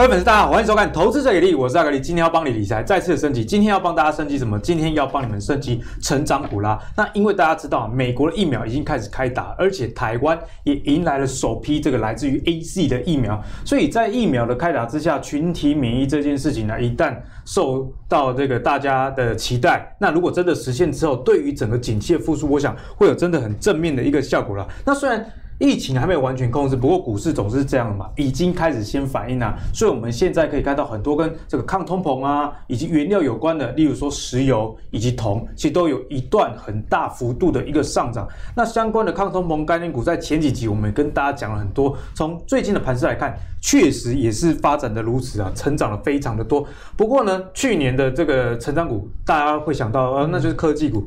[0.00, 3.44] 各位粉丝，大家好，欢迎收看《投资者给力》，我是阿格力，今天要帮你理财再次升级。
[3.44, 4.58] 今天要帮大家升级什么？
[4.60, 6.78] 今天要帮你们升级成长股啦。
[6.96, 24.66] 那因为大家知道，美国的疫苗已经开始开打，而且台湾也迎来了首批这个来自于 AZ 的疫苗，所以在疫苗的开打之下，群体免疫这件事情呢，一旦受到这个大家的期待，那如果真的实现之后，对于整个景气的复苏，我想会有真的很正面的一个效果了。
[24.82, 25.30] 那虽然。
[25.60, 38.26] 疫情还没有完全控制，不过股市总是这样的嘛，已经开始先反应了，所以我们现在可以看到很多跟这个抗通膨啊，以及原料有关的，例如说石油以及铜，其实都有一段很大幅度的一个上涨。
[38.56, 46.66] 那相关的抗通膨概念股，在前几集我们跟大家讲了很多，从最近的盘势来看，确实也是发展的如此啊，成长了非常的多。
[46.96, 51.04] 不过呢，去年的这个成长股，大家会想到，呃，那就是科技股，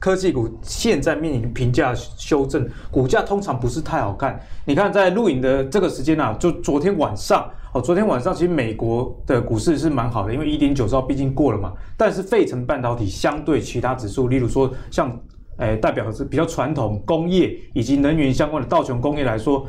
[0.00, 3.75] 科技股现在面临评价修正，股价通常不是。
[3.76, 11.74] 是太好看，你看在录影的这个时间啊，就昨天晚上哦，昨天晚上其实美国的股市是蛮好的，因为一点九兆毕竟过了嘛。
[11.94, 15.14] 但是费城半导体相对其他指数，例如说像
[15.58, 19.66] 诶、代表是比较传统工业以及能源相关的道琼工业来说，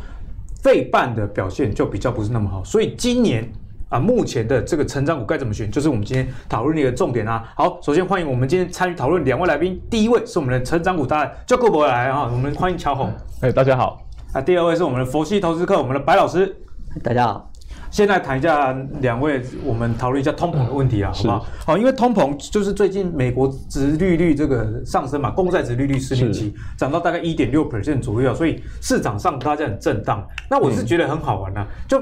[0.62, 2.64] 费半的表现就比较不是那么好。
[2.64, 3.50] 所以今年
[3.90, 7.44] 啊，目前的这个成长股该怎么选，就是我们今天讨论的一个重点啊。
[7.56, 13.12] 好，首先欢迎我们今天参与讨论两位来宾，第一位是我们的成长股大家叫顾博来啊，我们欢迎乔宏。
[13.42, 14.02] 哎，大家好。
[14.34, 16.54] 啊第二位是我们的佛系投资客，我们的白老师。
[17.02, 17.50] 大家好，
[17.90, 21.46] 现在谈一下两位，我们讨论一下通膨的问题啊，好不好？
[21.66, 30.28] 好，因为通膨就是最近美国殖利率这个上升嘛，公债殖利率十年期涨到大概一点六 percent 左右，所以市场上大家很震荡。
[30.50, 31.98] 那我是觉得很好玩啊，就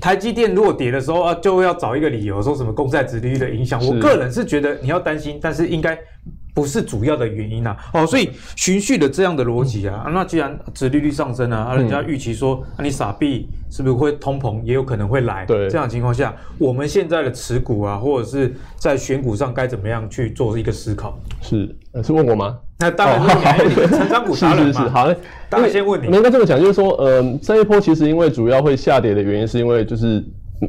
[0.00, 3.84] 台积电如果跌的时候啊，就要找一个理由说什么公债殖利率的影响。
[3.86, 5.98] 我个人是觉得你要担心，但是应该。
[6.52, 15.46] 不是主要的原因呐，哦，所以循序的这样的逻辑啊，那既然殖利率上升啊，啊，人家预期说，啊，你傻逼是不是会通膨，也有可能会来。
[15.46, 21.16] 对，这样的情况下，我们现在的持股啊，或者是在选股上该怎么样去做一个思考？
[21.40, 22.58] 是，是问我吗？
[22.80, 23.22] 那当然
[23.70, 24.72] 是成长股达人嘛。
[24.72, 25.14] 是是是，好，
[25.48, 26.06] 当然先问你。
[26.06, 30.24] 应该这么讲，就是说，嗯，这一波其实因为主要会下跌的原因，是因为就是。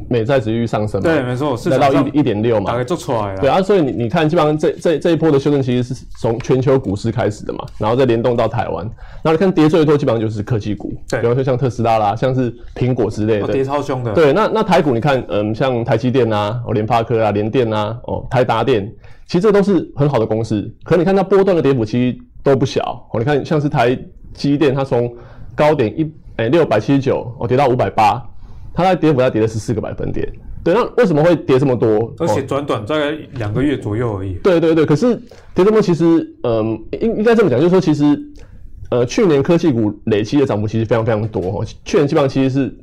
[0.08, 1.04] 美债殖利率上升嘛？
[1.06, 3.40] 对，没错，来到一一点六嘛，大概做出来了。
[3.42, 8.82] 对啊，所以你你看，基本上这这这一波的修正其实是从全球股市开始的嘛，然后再联动到台湾。
[9.22, 14.14] 然后你看跌最多，基本上就是科技股，对，比方说像特斯拉啦，像是苹果之类的，跌超凶的。
[14.14, 18.90] 对，那那台股你看，嗯，像台积电啊，哦，联发科啊，联电啊，哦，台达电，
[19.32, 20.70] 其实这都是很好的公司。
[20.84, 23.08] 可你看它波段的跌幅其实都不小。
[23.14, 23.98] 哦，你看像是台
[24.34, 25.10] 积电，它从
[25.54, 28.22] 高点一诶六百七十九哦跌到五百八。
[28.74, 30.30] 它在跌幅，它跌了十四个百分点。
[30.62, 32.14] 对，那为什么会跌这么多？
[32.18, 34.34] 而且短短大概两个月左右而已。
[34.34, 35.16] 对对对，可是
[35.54, 36.04] 跌这么多，其实，
[36.42, 38.04] 嗯，应应该这么讲，就是说，其实，
[38.90, 41.64] 呃，去年科技股累积的涨幅其实非常非常多哈。
[41.86, 42.78] 去年基本上其实是，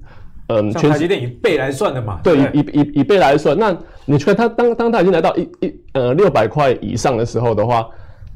[0.47, 2.19] 嗯，全台积电以倍来算的嘛。
[2.23, 3.55] 对，以以以以倍来算。
[3.55, 3.77] 那
[4.09, 7.87] 你去看它，当当它已经来到一一呃六百块以上的时候的话。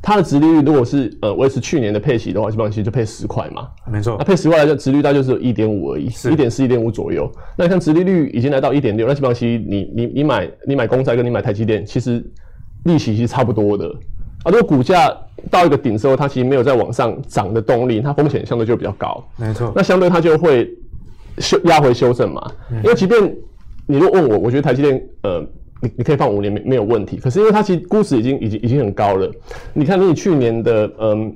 [0.05, 4.17] 它的殖利率如果是呃维持去年的配息的话，基本上其实就配十块嘛，没错。
[4.19, 7.25] 那配十块来讲，殖利率大概就是一点五而已，一点四、一点五左右。
[7.57, 12.21] 那你看殖利率已经来到一点六，那基本上其实你你你买你买公债跟你买台积电，其实
[12.83, 13.87] 利息是差不多的
[14.43, 14.51] 啊。
[14.51, 15.09] 如果股价
[15.49, 19.71] 到一个顶之后，它其实没有再往上涨的动力，它风险相对就比较高，没错。
[19.73, 20.69] 那相对它就会
[21.37, 23.23] 修压回修正嘛，嗯、因为即便
[23.87, 25.41] 你如果问我，我觉得台积电呃。
[25.83, 29.29] 你你可以放五年没没有问题，可是因为它其实估值已经已经已经很高了。
[29.73, 31.35] 你看，你去年的嗯，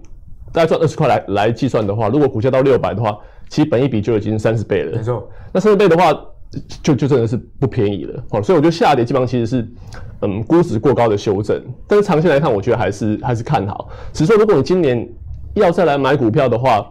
[0.53, 3.17] 大概赚二十块来来计算的话，如果股价到六百的话，
[3.49, 4.97] 其实本一比就已经三十倍了。
[4.97, 6.13] 没错，那三十倍的话，
[6.81, 8.23] 就就真的是不便宜了。
[8.29, 9.67] 哦，所以我觉得下跌基本上其实是
[10.21, 13.89] 嗯估值过高的修正，但是长期来看，我觉得还是还是看好。
[14.13, 15.05] 只是说，如果你今年
[15.55, 16.89] 要再来买股票的话，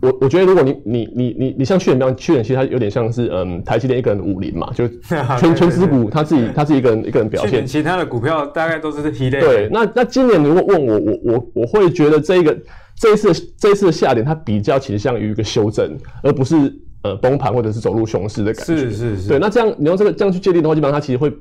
[0.00, 4.86] 我我觉得，如果你你你你你像去年那样，去年其实它有点像是嗯，台积电一个人五零嘛，就
[5.40, 7.66] 全全持股，他自己 他自己一个人一个人表现。
[7.66, 9.40] 其他的股票大概都是提的。
[9.40, 12.56] 对，那那今年如果问我，我我我会觉得这一个
[12.96, 16.54] 这一次这一次的下跌，它比较倾向于一个修正，而不是
[17.02, 18.76] 呃崩盘或者是走入熊市的感觉。
[18.76, 19.28] 是是是。
[19.28, 21.32] 对，那这样你用这个这样去界定的话，基本上它其实会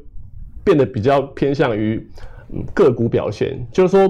[0.63, 2.03] 变得比较偏向于
[2.73, 3.67] 个股表现。
[3.71, 4.01] 就是说，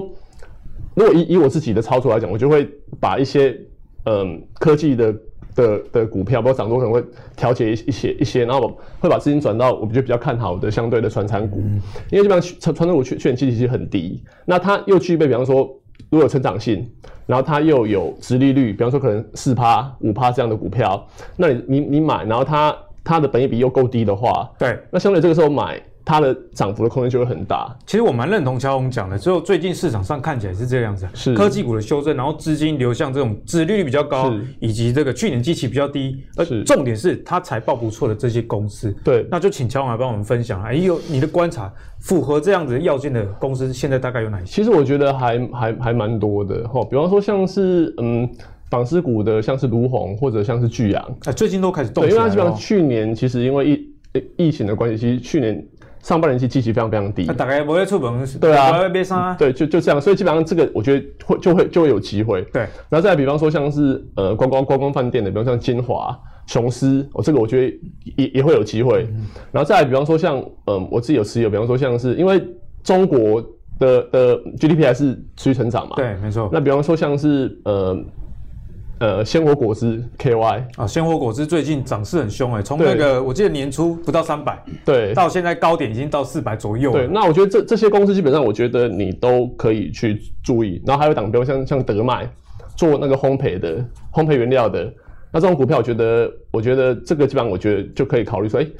[0.94, 2.66] 如果以以我自己的操作来讲，我就会
[2.98, 3.54] 把一些。
[4.04, 5.14] 嗯，科技的
[5.54, 7.04] 的的股票，包括涨多可能会
[7.36, 11.80] 调节一一些一些，然后我会把资金转到我觉得比较看好的相对的传产股，嗯、
[12.10, 15.56] 因为基本上传传产股去去年基期其实很低，那它又具备比方说
[16.10, 16.88] 如果有成长性，
[17.26, 21.06] 然后它又有殖利率，比方说可能四趴五趴这样的股票，
[21.36, 22.74] 那你你你买，然后它
[23.04, 25.80] 它的本益比又够低的话，对，那相对这个时候买。
[26.08, 27.76] 它的涨幅的空间就会很大。
[27.84, 38.90] 其实我蛮认同乔红讲的，之后最近市场上看起来是这样子，是科技股的修正，然后资金流向这种殖利率比较高，以及这个去年基期比较低，而重点是它财报不错的这些公司。
[39.04, 41.70] 对，那就请乔红来帮我们分享，哎呦，你的观察
[42.00, 44.46] 符合这样子要件的公司，现在大概有哪些？
[44.46, 48.26] 其实我觉得还还还蛮多的哈，比方说像是嗯。
[48.70, 52.04] 纺织股的像是卢红或者像是巨阳，啊，最近都开始动。
[52.04, 53.94] 对，因为它基本上去年其实因为疫
[54.36, 55.66] 疫情的关系，其实去年
[56.02, 57.26] 上半年期基期非常非常低。
[57.26, 58.70] 大概不会出门，对啊，
[59.10, 62.42] 啊对，就就这样，所以基本上这个我觉得会就会就会有机会。
[62.52, 67.78] 对，然后再比方说像是呃观光观光饭店的，比方像金华、雄狮，哦，这个我觉得
[68.16, 69.06] 也也会有机会。
[69.10, 72.42] 嗯、然后再比方说像嗯、呃、我自己有持有，比方说像是因为
[72.82, 73.42] 中国
[73.78, 76.48] 的的 GDP 还是持续成长嘛，对，没错。
[76.52, 77.96] 那比方说像是呃。
[78.98, 86.90] 呃，鲜活果汁 KY 啊，鲜活果汁最近涨势很凶哎，从那个我记得年初不到三百，对，到现在高点已经到四百左右。
[86.90, 90.82] 对，那我觉得这这些公司基本上，我觉得你都可以去注意。
[90.84, 92.28] 然后还有档标，像像德麦
[92.76, 93.76] 做那个烘焙的
[94.12, 94.92] 烘焙原料的，
[95.32, 98.72] 那这种股票，我觉得我觉得这个基本上我觉得就可以考虑说，哎、欸，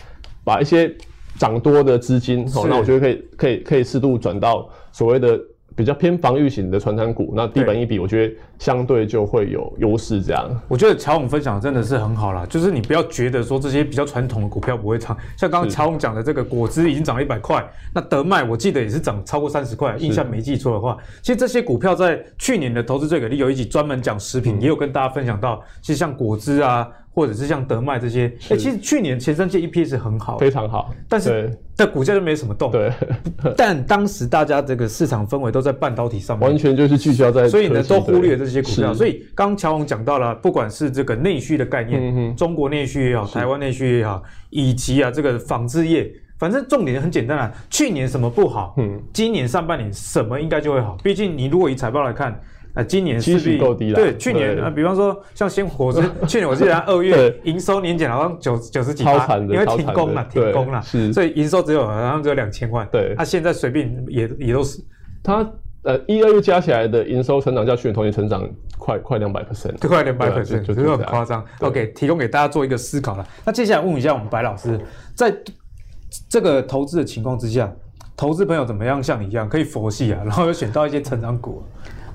[0.43, 0.93] 把一些
[1.39, 5.39] 涨多的资金，哦，那我觉得可以可以可以适度转到所谓的。
[5.79, 10.21] 比较偏防御型的传产股，那地板一比，我觉得相对就会有优势。
[10.21, 17.65] 这样，我觉得乔宏分享的真的是很好啦，就是你不要觉得说这些比较传统的股票不会涨，像刚刚乔宏讲的这个果汁已经涨了一百块，
[17.95, 26.91] 那德麦我记得也是涨超过三十块，印象没记错的话，其实这些股票在去年的投资最给力有一集专门讲食品，嗯、也有跟大家分享到，其实像果汁啊。
[27.19, 32.71] 或者是像德麦这些，哎、欸，其实去年前三季 EPS 很好，非常好，但是的股价就没什么动。
[32.71, 32.93] 对，
[33.57, 38.95] 但当时大家这个市场氛围都在半导体上面，完全就是聚焦在，所以呢都忽略了这些股票。
[38.95, 50.97] 所以刚刚乔宏讲到了，不管是这个内需的概念，嗯、中国内需也好，台湾内需也好，以及啊这个纺织业，反正重点很简单啊，去年什么不好，嗯，今年上半年什么应该就会好。
[51.03, 52.41] 毕竟你如果以财报来看。
[52.79, 53.97] 啊，今年势必够低了。
[53.97, 62.87] 对，去年啊，比方说像鲜活果汁， 去年我记得二月营收年减好像九九十几趴，因为停工了，停工了，是，所以营收只有好像只有两千万。
[62.93, 64.81] 对，他现在随便也也都是，
[65.25, 65.45] 他
[65.83, 68.49] 呃一二月加起来的营收成长较去年同年成长
[68.79, 71.45] 快快两百 percent，快两百 percent，就是很夸张。
[71.59, 73.27] OK，提供给大家做一个思考了。
[73.45, 74.79] 那接下来问一下我们白老师，
[75.17, 75.37] 在
[76.29, 77.73] 这个投资的情况之下，
[78.17, 81.61] 投资朋友怎么样像你一样可以佛系啊，然后又选到一些成长股？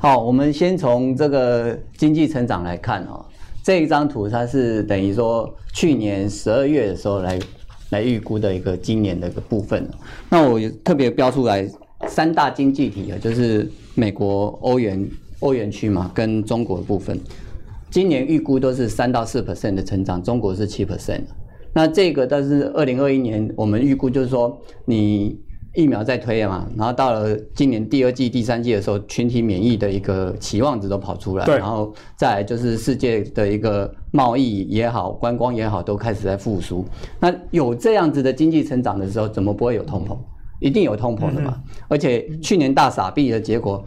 [0.03, 3.23] 好，我们先从这个经济成长来看哦。
[3.63, 7.39] 这一张图它是等于说去年十二月的时候来
[7.91, 9.89] 来预估的一个今年的一个部分。
[10.29, 11.65] 那我特别标出来
[12.09, 15.09] 三大经济体啊，就是美国、欧元、
[15.39, 17.17] 欧元区嘛，跟中国的部分。
[17.89, 21.21] 今年预估都是三到四 percent 的成长，中国是七 percent。
[21.71, 25.39] 那这个但是二零二一年我们预估就是说你。
[25.75, 36.85] 疫苗在推了嘛，然后到了今年第二季、第三季的时候，群体免疫的一个期望值都跑出来，然后再来就是世界的一个贸易也好、观光也好，都开始在复苏。
[37.19, 40.15] 那有这样子的经济成长的时候，怎么不会有通膨？
[40.59, 41.55] 一定有通膨的嘛。
[41.57, 43.83] 嗯、而且去年大傻币的结果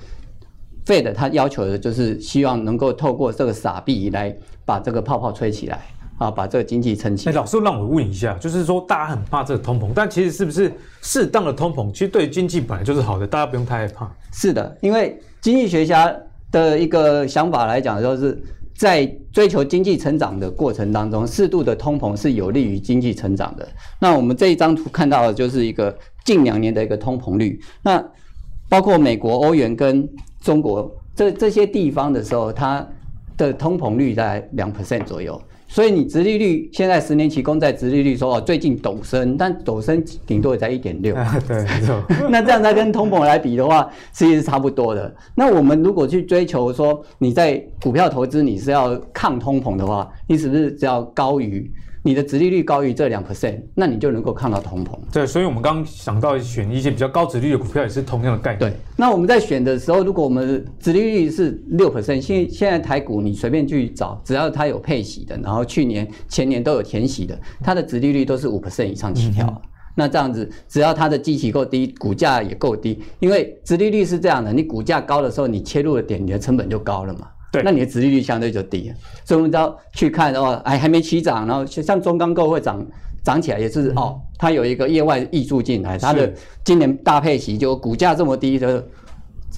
[0.85, 5.81] ，Fed 他要求的就是希望能够透过这个傻币来把这个泡泡吹起来。
[6.19, 7.33] 啊，把这个经济撑起来。
[7.33, 10.73] 哎，老师，让我问一下，就是说大家很怕这个通膨，但其实是不是
[11.03, 14.11] 适当的通膨，其实对经济本来就是好的，大家不用太害怕。
[14.33, 16.15] 是的，因为经济学家
[16.51, 18.43] 的一个想法来讲，就是
[18.75, 23.69] 在追求经济成长的过程当中，适度的通膨是有利于经济成长的。
[23.99, 28.03] 那我们这一张图看到的就是一个近两年的一个通膨率，那
[28.69, 30.09] 包括美国、欧元跟
[30.41, 32.87] 中国这这些地方的时候，它
[33.37, 35.41] 的通膨率在两 percent 左右。
[35.77, 41.15] 所以你殖利率现在十年期公债殖利率说哦，最近陡升，但陡升顶多也才一点六。
[41.47, 42.03] 对，没错。
[42.33, 45.15] 那这样再跟通膨来比的话，其实是差不多的。
[45.35, 51.71] 那我们如果去追求说你在股票投资你是要抗通膨的话，你是不是只要高于？
[52.07, 54.93] 你的殖利率高于这两 percent，那你就能够看到通膨。
[55.13, 58.71] 对，所以我们刚刚想到选一些比较高殖利率的股票，也是同样的概念。
[58.71, 69.45] 对，那我们在选的时候，如果我们殖利率是六 percent，现现在台股你随便去找，只要它有配息的，然后去年前年都有填息的，它的殖利率都是五 percent 以上起跳。
[69.45, 77.27] 嗯、那这样子，只要它的基期够低，股价也够低，因为殖利率是这样的，你股价高的时候，你切入的点，你的成本就高了嘛。
[77.53, 78.93] 对，那你的殖利率相对就低，
[79.25, 82.85] 所以我们只要去看哦，哎，还没起涨，然后像中钢构会涨
[83.23, 86.33] 涨起来，也是、嗯、哦，它有一个业外溢注进来，它的
[86.65, 88.85] 今年大配息就股价这么低的，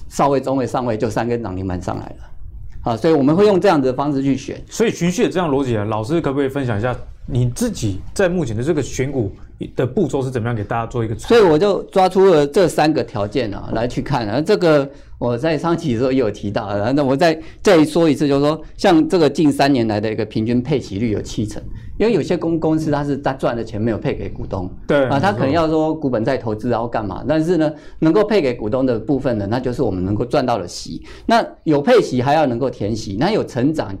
[0.07, 4.61] 少位、中位、上位就三根涨停板上来了，啊，所以我们会用这样子的方式去选。
[4.69, 9.31] 所以循序的这样逻辑啊，老师可不可以分享一下你自己在目前的这个选股
[9.75, 11.15] 的步骤是怎么样给大家做一个？
[11.15, 21.61] 所以我就抓出了这三个条件啊来去看啊，这个我在上期的时候也有提到，然后我再再说一次，就是说像这个近三年来的一个平均配息率有七成，
[21.97, 33.93] 因为有些公公司它是它赚的钱没有配给股东，对啊，他可能要说股本再投资然后干嘛，但是呢，能够配给股东的部分呢，那就是我们能够赚到的息，那有配息还要能够填息，那有成长。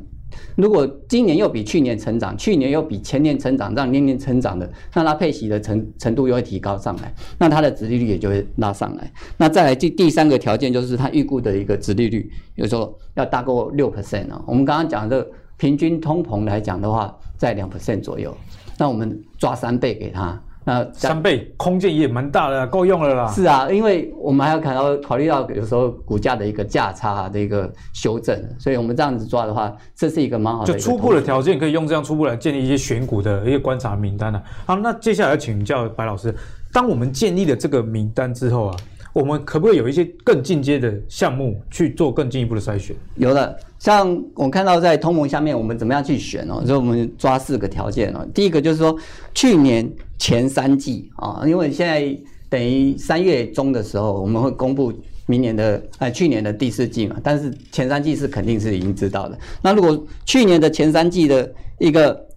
[0.55, 9.11] 如果今年又比去年成长，去年又比前年成长，这样年年成长的，那它配息的程程度又会提高上来，那它的殖利率也就会拉上来。
[9.37, 14.43] 那再来第第三个条件就是它预估的一个殖利率，有时候要大过六 percent 啊。
[14.45, 15.25] 我们刚刚讲的
[15.57, 18.35] 平均通膨来讲的话，在两 percent 左右，
[18.77, 20.41] 那我们抓三倍给它。
[20.69, 23.31] 那三倍空间也蛮大的，够用了啦。
[23.31, 30.71] 是啊，因为我们还要考到考虑到有时候股价的一个价差的一个修正，所以我们这样子抓的话，这是一个蛮好的。
[30.71, 34.43] 就初步的条件可以用这样初步来建立一些选股的一些观察名单啊。
[34.67, 36.31] 好，那接下来要请教白老师，
[36.71, 38.77] 当我们建立了这个名单之后啊。
[39.11, 42.95] 我们可不可以有一些更进阶的项目去做更进一步的筛选？
[43.15, 46.63] 有的，像我看到在通膨下面，我们怎么样去选哦？
[46.65, 48.25] 所以我们抓四个条件哦。
[48.33, 48.95] 第一个就是说，
[49.33, 52.15] 去年前三季啊，因为现在
[52.49, 54.93] 等于三月中的时候，我们会公布
[55.25, 59.37] 明年的呃去年的第四季嘛，但是前三季是肯定是已经知道的。
[59.61, 62.27] 那如果去年的前三季的一个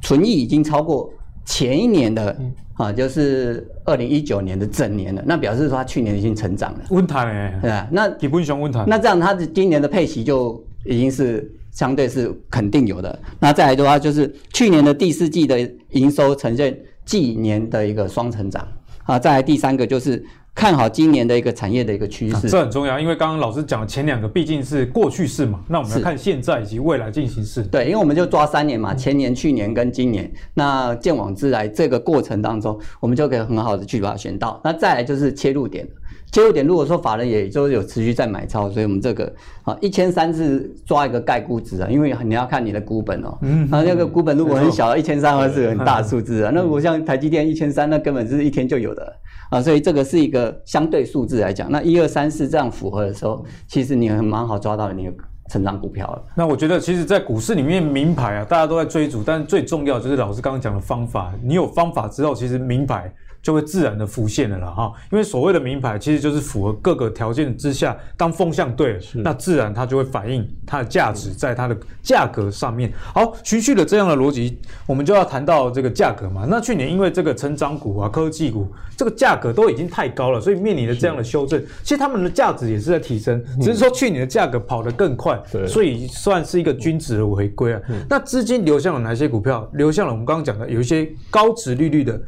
[0.00, 1.12] 存益已经超过
[1.44, 2.34] 前一年的。
[2.74, 6.80] 啊，就是二零一九年的整年了，那表示说他去年已经成长了。
[6.90, 8.88] 温谈诶，对啊，那基本上温谈。
[8.88, 13.18] 那这样他的今年的配息就已经是相对是肯定有的。
[13.38, 15.58] 那再来的话，就是去年的第四季的
[15.90, 18.66] 营收呈现季年的一个双成长。
[19.04, 20.24] 啊，再来第三个就是。
[20.54, 27.62] 看好今年的一个产业的一个趋势，这很重要，因为刚刚老师讲的前两个毕竟是过去式嘛，那我们来看现在以及未来进行式。
[27.64, 34.60] 对，因为我们就抓三年嘛，前年、去年跟今年，那见往知来这个过程当中，我们就可以很好的去把它选到。
[34.62, 35.86] 那再来就是切入点，
[36.30, 39.30] 切入点如果说法人也就是有持续在买超，所以我们这个
[39.64, 49.16] 啊一千三是抓一个概估值啊，因为你要看你的股本哦，嗯，那那个股本如果很小，一千三还是很大的数字啊，那如果像台积电一千三，那根本就是一天就有的。
[49.50, 55.12] 啊，所以这个是一个相对数字来讲，那一二三四这样符合的时候，其实你很蛮好抓到你的
[55.50, 56.22] 成长股票了。
[56.34, 61.32] 那我觉得，其实，在股市里面，名牌啊，大家都在追逐，但最重要就是老师刚刚讲的方法。
[61.42, 63.12] 你有方法之后，其实名牌。
[63.44, 72.90] 就会自然的浮现了啦哈，因为所谓的名牌其实就是符合各个条件之下，当风向对了，那自然它就会反映它的价值在它的价格上面。
[73.12, 76.46] 好，循序的这样的逻辑，我们就要谈到这个价格嘛。
[76.48, 81.62] 那去年因为这个成长股啊、科技股这个价格都已经太高了，所以面临了这样的修正。
[81.82, 87.80] 其实他们的价值也是在提升，只是说去年的价格跑得更快，所以算是一个均值的回归啊。
[88.08, 89.68] 那资金流向了哪些股票？
[89.74, 92.18] 流向了我们刚刚讲的有一些高值利率的。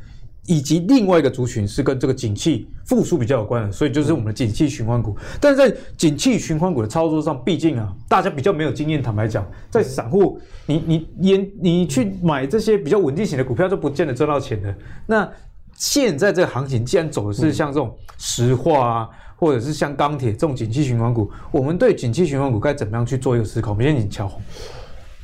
[0.46, 5.16] 以及另外一个族群是跟这个景气复苏比较有关的，所以就是我们的景气循环股。
[5.40, 9.02] 但是在景气循环股的操作上，毕竟啊，大家比较没有经验。
[9.02, 14.74] 坦白讲，在散户，你你你你去买这些比较稳定型的股票，就不见得赚到钱的。
[15.06, 15.28] 那
[15.74, 23.72] 现在这个行情既然走的是像这种石化啊，或者是像钢铁这种景气循环股，我们对景气循环股该怎么样去做一个思考？
[23.72, 24.40] 我们先请乔宏。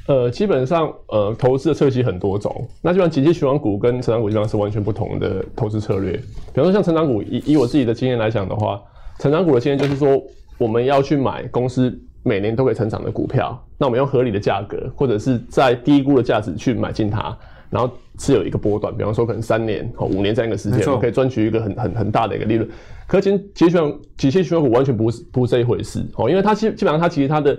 [0.06, 2.66] 呃，基本上，呃，投资的策略很多种。
[2.80, 6.12] 那基本上，景气循环股跟成长股基本上是完全不同的投资策略。
[6.52, 8.82] 比方说，像成长股，以以我自己的经验来讲的话，
[9.20, 10.20] 成长股的经验就是说，
[10.58, 17.36] 我们要去买公司每年都可以成长的股票，那我们用合理的价格，或者是在低估的价值去买进它，
[17.70, 22.68] 然后持有一个波段，比方说可能三年或五年这样一个时间，我可以赚取一个很很很大的一个利润。
[23.06, 27.56] 可是其实景景气循环股完全不是不是这一回事哦，因为它基基本上它其实它的。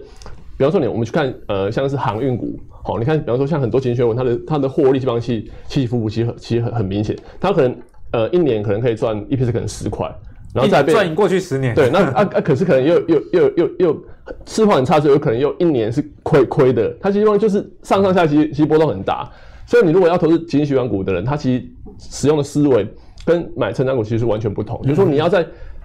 [0.58, 7.16] 比方说，你我们去看，呃，像是航运股，好，你看，比方说像很多景气循环股，它的它的获利基本上起起起伏伏，其实其实很很明显。
[7.40, 7.76] 它可能
[8.12, 10.08] 呃一年可能可以赚 EPS 可能十块，
[10.54, 11.74] 然后再赚赢过去十年。
[11.74, 14.04] 对，那啊啊，可是可能又又又又又
[14.46, 16.96] 市况很差，所以有可能又一年是亏亏的。
[17.00, 19.30] 它基本上就是上上下其实其实波动很大。
[19.66, 21.66] 所以你如果要投资景气循环股的人，他其实
[21.98, 22.86] 使用的思维
[23.26, 24.80] 跟买成长股其实是完全不同。
[24.84, 25.44] 就是说你要在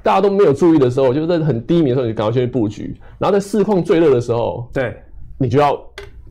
[0.08, 4.96] 大家都没有注意的时候，就是在很低迷的时候，你赶快先去布局；然后在市况最热的时候，对，
[5.36, 5.78] 你就要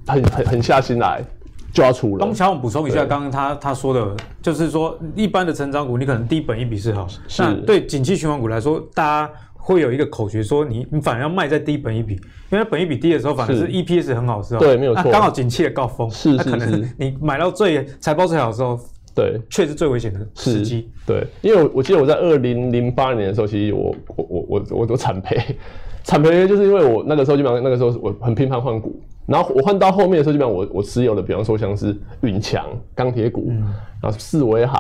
[0.08, 1.24] 很很很下心来，
[1.72, 2.26] 就要出了。
[2.26, 7.44] 东强，我补充一下，刚刚他他说的，就是说一般的成长股，你可能低本一比是好，是。
[7.44, 12.16] 那对景气循环股来说，大家会有一个口诀，说你你反而要卖在低本一比，
[12.50, 13.68] 因为本一比低的时候，反而是。
[13.68, 18.80] EPS 很好的时候，对，没有错，刚好景气的高峰，是是是，可能你买到最财报最好的时候。
[19.18, 20.88] 对，确实最危险的时机。
[21.04, 25.36] 对，因为我我记得我在二零零八年的时候，其实我我我我我都惨赔，
[26.06, 34.80] 惨赔就是因为我那个时候基本上那个时候我很频繁换股，然后我换到后面的时候，基本上我我持有的，比方说像是运强钢铁股，嗯、然后四维航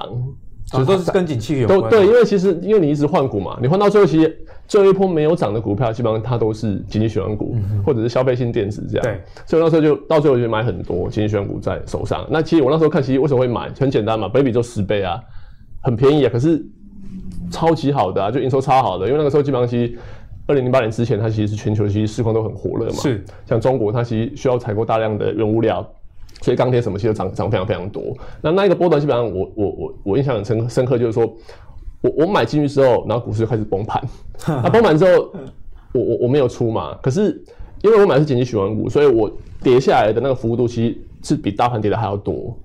[0.71, 1.79] 其实都是跟景气有关。
[1.79, 9.03] 都对，因为其实因为你一直换股嘛，你换到最后其实最后一波没有涨的股票，基本上它都是景气循环股、嗯、或者是消费性电子这样。
[9.03, 12.27] 对，所以那时候就到最后就买很多景气循环股在手上。
[12.29, 13.71] 那其实我那时候看，其实为什么会买？
[13.79, 15.17] 很简单嘛，Baby 就十倍啊，
[15.81, 16.61] 很便宜啊，可是
[17.49, 19.97] 超级好的啊，就营收超好的，因为那个时候基本上其实
[20.47, 22.95] 二零零八年之前，它其实是全球其实市况都很火热嘛。
[22.95, 25.89] 是，像中国它其实需要采购大量的原物料。
[26.41, 28.15] 所以钢铁什么其实涨涨非常非常多。
[28.41, 31.25] 那那一个波段基本上我我我我印象很深深刻，就是说
[32.01, 34.01] 我我买进去之后，然后股市就开始崩盘。
[34.47, 35.31] 那崩盘之后，
[35.93, 36.97] 我我我没有出嘛。
[37.01, 37.43] 可是
[37.81, 39.31] 因为我买的是紧急循环股，所以我
[39.63, 42.55] 跌下来的那个幅度其实是比大盘跌的还要多。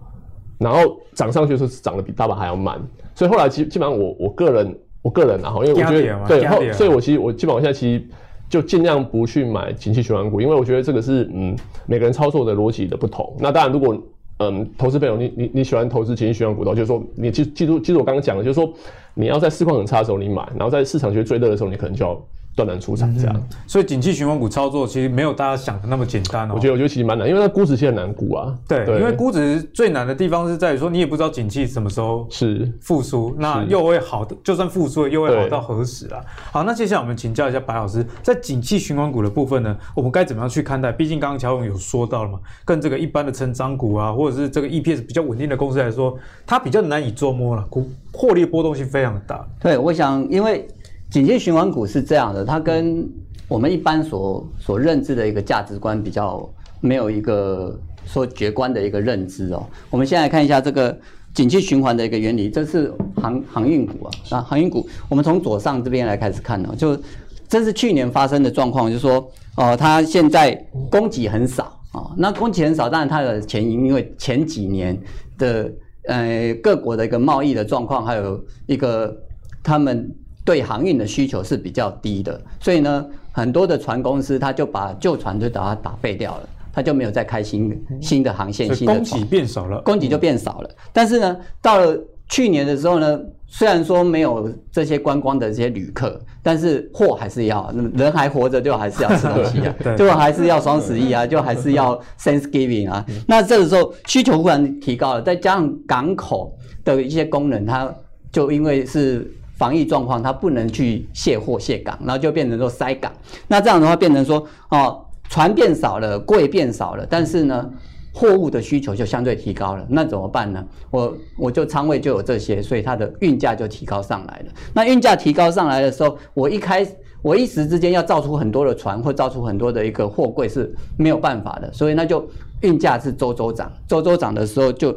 [0.59, 2.81] 然后涨上去的时候是涨得比大盘还要慢。
[3.15, 8.05] 所以后来基基本上我我个人我个人然后因为我觉得对后，所以我其实我基本上现在其实。
[8.53, 11.57] 就尽量不去买景气循环股，因为我觉得这个是嗯
[11.87, 13.35] 每个人操作的逻辑的不同。
[13.39, 13.99] 那当然，如果
[14.41, 18.71] 嗯投资朋友你你你喜欢投资景气循环股的话，就是说你记记住记住我刚刚讲的，就是说
[19.15, 22.23] 你要在市况很差的时候你买，然后在市场觉得最热的时候你可能就要。
[22.55, 26.53] 断然出场这样，嗯、所以景气循环股操作其实没有大家想的那么简单哦。
[26.55, 28.55] 我觉得，我觉得其实蛮难，因为它估值其实很难估啊。
[28.69, 36.21] 对，对因为估值最难的地方是在于说，你也不知道景气什么时候是复苏，那又会好的，就算复苏了，又会好到何时啊？
[36.51, 40.93] 好，那接下来我们请教一下白老师，在景气循环股的部分呢，我们该怎么样去看待？
[40.93, 49.43] 毕竟刚刚乔勇有说到了嘛，跟这个一般的成长股啊，或者是这个 EPS 比较稳定的公司来说，它比较难以捉摸了，股获利波动性非常大。
[49.59, 50.69] 对，我想因为。
[51.13, 53.07] 景气循环股是这样的，它跟
[53.47, 56.49] 我们一般所所认知的一个价值观比较
[56.81, 59.63] 没有一个说绝观的一个认知哦。
[59.91, 60.99] 我们先来看一下这个
[61.35, 66.99] 景气循环的一个原理，这是航航运股啊，那航运股，我们从左上这边来开始看哦，就
[67.47, 69.17] 这是去年发生的状况，就是说
[69.57, 70.55] 哦、呃，它现在
[70.91, 74.99] 供给很少啊、那供给很少，当然它的前因，因为前几年
[75.37, 75.71] 的
[76.07, 79.15] 呃各国的一个贸易的状况，还有一个
[79.63, 80.11] 他们。
[80.45, 90.71] 对航运的需求是比较低的，所以呢，很多的船公司他就把旧船就把它打废掉了，他就没有再开新新的航线，新的供给变少了，供给就变少了。
[90.93, 91.97] 但是呢，到了
[92.29, 103.07] 去年的时候呢，虽然说没有这些观光的这些旅客，但是货还是要，人还活着就还是要吃东西啊， 就还是要双十一啊，就还是要 Thanksgiving 啊。
[103.29, 106.53] 那这个时候需求忽然提高了，再加上港口
[106.85, 107.95] 的一些功能，它
[108.33, 109.33] 就因为是。
[109.63, 113.13] 防疫状况，它不能去卸货卸港，然后就变成说塞港。
[113.47, 117.71] 那这样的话，变成说哦，船变少了，柜变少了，但是呢，
[118.13, 119.87] 货物的需求就相对提高了。
[119.89, 120.67] 那怎么办呢？
[120.91, 124.47] 我我就仓位就有这些，所以它的运价就提高上来了。
[124.75, 126.85] 那运价提高上来的时候，我一开
[127.23, 131.73] 我一时之间要造出很多的船，或造出很多的一个货柜是没有办法的。
[131.73, 132.29] 所以那就
[132.63, 134.93] 运价是周周涨，周周涨的时候就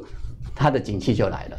[0.56, 1.58] 它的景气就来了。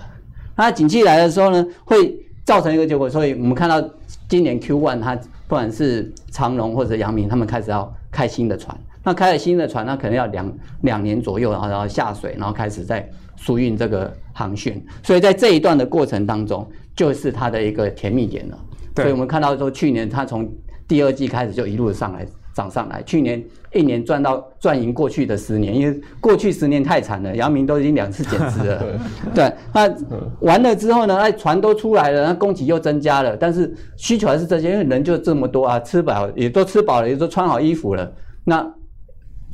[0.57, 2.26] 那景气来的时候呢，会。
[2.47, 3.83] 造成一个结果，所以我们看到
[4.29, 8.75] 今年 Q one 它不管是长荣或者阳明，他们开始要开新的船。
[9.03, 14.81] 那开了新的船，那可能要两两年左右，然后然后下水，然后开始在输运这个航线。
[15.03, 18.59] 所以在这一段的过程当中，就是它的一个甜蜜点了。
[18.95, 20.49] 对所以我们看到说，去年它从
[20.89, 22.25] 第二季开始就一路上来。
[22.57, 28.83] 涨上来，去年一年赚到赚赢过去的十年，因为过去十年太惨了，阳明都已经两次减资了。
[29.35, 29.95] 对，那
[30.41, 38.11] 完了之后呢，那船都出来了，那供给又增加了，但是需求还是这些，因为人就这么多啊，吃饱也都吃饱了，也都穿好衣服了，
[38.43, 38.67] 那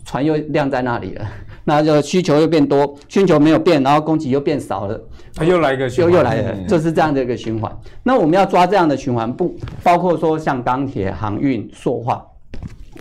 [0.04, 1.26] 船又晾在那里了，
[1.64, 5.00] 那就需求又变多，需求没有变，然后供给又变少了，
[5.34, 7.76] 它又来一个循环，又又来了，就是这样的一个循环。
[8.04, 12.24] 那我们要抓这样的循环，不包括说像钢铁、航运、塑化。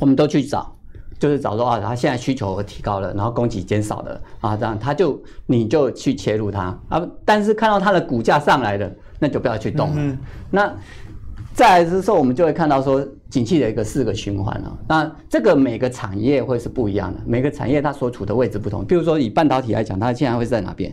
[0.01, 0.75] 我们都去找，
[1.19, 7.07] 就是找说啊，它现在需求提高了，然后供给减少了啊，这样他就你就去切入它啊。
[7.23, 9.95] 但是看到它的股价上来了，那就不要去动了。
[9.97, 10.17] 嗯、
[10.49, 10.75] 那
[11.53, 14.79] 再来的时候，我们就会看到说，景气的一个四个循环了。
[14.87, 18.83] 那这个每个产业会是不一样的，每个产业它所处的位置不同。
[18.83, 20.91] 比如说以半导体来讲，它现在会是在哪边？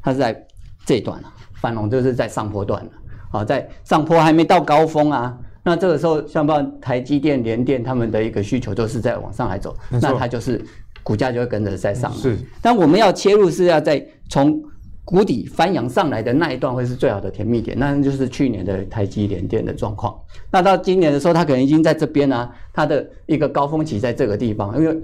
[0.00, 0.46] 它是在
[0.86, 2.90] 这一段了，繁荣就是在上坡段了
[3.30, 5.36] 啊，在上坡还没到高峰啊。
[5.62, 10.64] 那这个时候，像包台积电、联电他们的一个需求都是在往上来走，那它就是
[11.02, 12.12] 股价就会跟着在上。
[12.12, 14.62] 是，但我们要切入是要在从
[15.04, 20.14] 谷底翻扬上来的那一段会是最好的甜蜜点，那就是去年的台积联电的状况。
[20.50, 24.96] 那到今年的时候，它可能已经在这边呢、啊，它的一个高峰期在这个地方，因为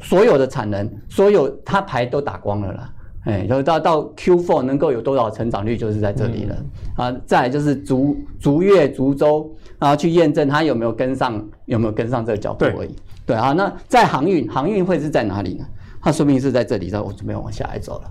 [0.00, 2.92] 所有的产能，所有它牌都打光了啦。
[3.24, 6.56] 哎，然后到到 Q4 能够有多少成长率，就是在这里了、
[6.98, 7.20] 嗯、啊。
[7.26, 12.94] 再来就是逐逐月逐周，然后去验证它有没有跟上，有没有跟上这个脚步而已。
[13.24, 15.64] 对，啊，那在航运，航运会是在哪里呢？
[16.00, 18.10] 它说明是在这里，在我准备往下来走了。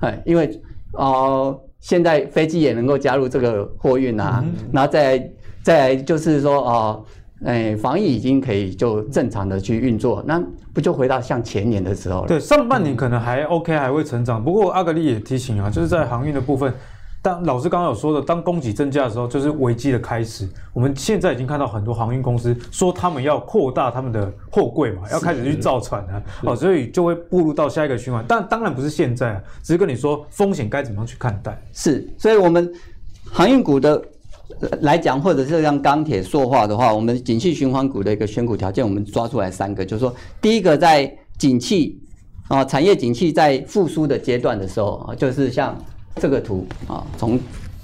[0.00, 0.60] 哎，因为
[0.92, 5.30] 呃，现在飞机也能够加入这个货运啊，嗯、然后再
[5.62, 7.04] 再来就是说哦，
[7.44, 12.28] 哎，防疫已经可以就正常的去运作，那不就回到像前年的时候了？
[12.28, 14.42] 对，上半年可能还 OK，还会成长。
[14.42, 16.72] 不过阿格力也提醒啊，就是在航运的部分。
[17.24, 20.46] 当老师刚刚有说的，当供给增加的时候，就是危机的开始。
[20.74, 28.22] 我们现在已经看到很多航运公司说他们要扩大他们的货柜嘛，要开始去造船啊，哦，所以就会步入到下一个循环。
[28.28, 31.58] 但当然不是现在啊，只是跟你说风险该怎么样去看待。
[31.72, 32.70] 是，所以我们
[33.24, 34.02] 航运股的
[34.82, 41.98] 来讲，或者是像钢铁、塑化的话，我们景气循环股的一个选股条件，我们抓出来三个，就是说，第一个在景气
[42.48, 45.74] 啊，产业景气在复苏的阶段的时候啊，就是像。
[46.16, 47.38] 这个图啊，从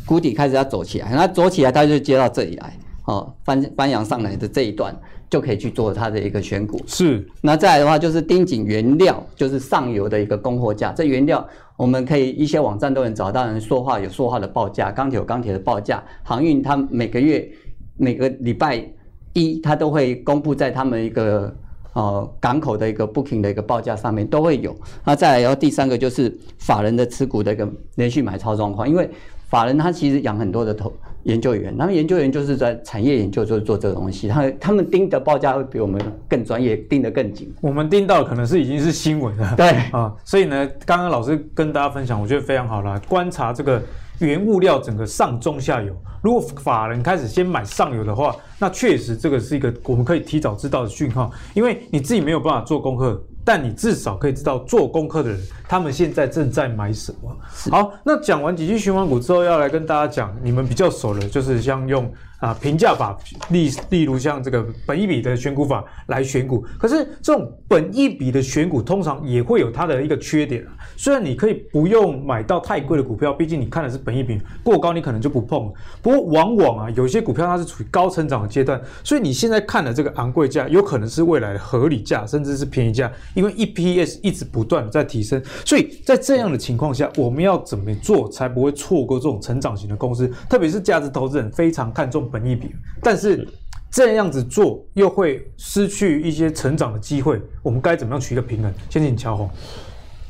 [0.07, 4.95] 谷底开始要走起来，那走起来它就接到这里来，哦，翻翻扬上来的这一段
[5.29, 6.81] 就可以去做它的一个选股。
[6.87, 10.93] 是，那再来的话就是盯紧原料，就是上游的一个供货价。
[10.93, 17.49] 这原料我们可以一些网站都能找到，人说话有说话的报价，钢铁有钢铁的报价，航运它每个月
[17.97, 18.85] 每个礼拜
[19.33, 21.55] 一它都会公布在他们一个。
[21.92, 24.76] 哦，港口的一个 booking 的一个报价上面都会有。
[25.05, 29.11] 那再来，然后第三个就是法人的持股的一个连续买超状况，因为
[29.48, 30.92] 法人他其实养很多的投
[31.24, 37.53] 研究员，他们研究员就是在产业研究，就是做这个东西，他他们盯的报价会比我们更专业，盯得更紧。
[37.61, 39.55] 我们盯到可能是已经是新闻了。
[39.57, 43.83] 对啊，所以呢，刚刚老师跟大家分享，我觉得非常好啦，观察这个。
[44.21, 57.37] 原物料整个上中下游，如果法人开始先买上游的话，那确实这个是一个我们可以提早知道的讯号，因为你自己没有办法做功课，但你至少可以知道做功课的人他们现在正在买什么。
[57.71, 62.11] 好，那讲完几句循环股之后，要来跟大家讲你们比较熟的，就是像用。
[62.40, 63.16] 啊，评价法，
[63.50, 70.72] 例例如像这个本一比的选股法来选股，可是这种本一比的选股通常也会有它的一个缺点啊。
[70.96, 75.70] 虽然你可以不用买到太贵的股票，毕竟你看的是本一比过高，你可能就不碰。
[76.00, 85.42] 不过往往啊，有些股票它是处于高成长的阶段，所以你现在看的这个昂贵价，有可能是未来的合理价，甚至是便宜价，因为 EPS 一直不断的在提升。
[85.66, 90.26] 所以在这样的情况下，我们要怎么做才不会错过这种成长型的公司？
[90.48, 92.30] 特别是价值投资人非常看重。
[92.31, 93.47] 本益比，但是
[93.90, 98.73] 这样子做又会失去一些成长的机会，我们该怎么样取一个平衡？
[98.88, 99.51] 先请乔宏。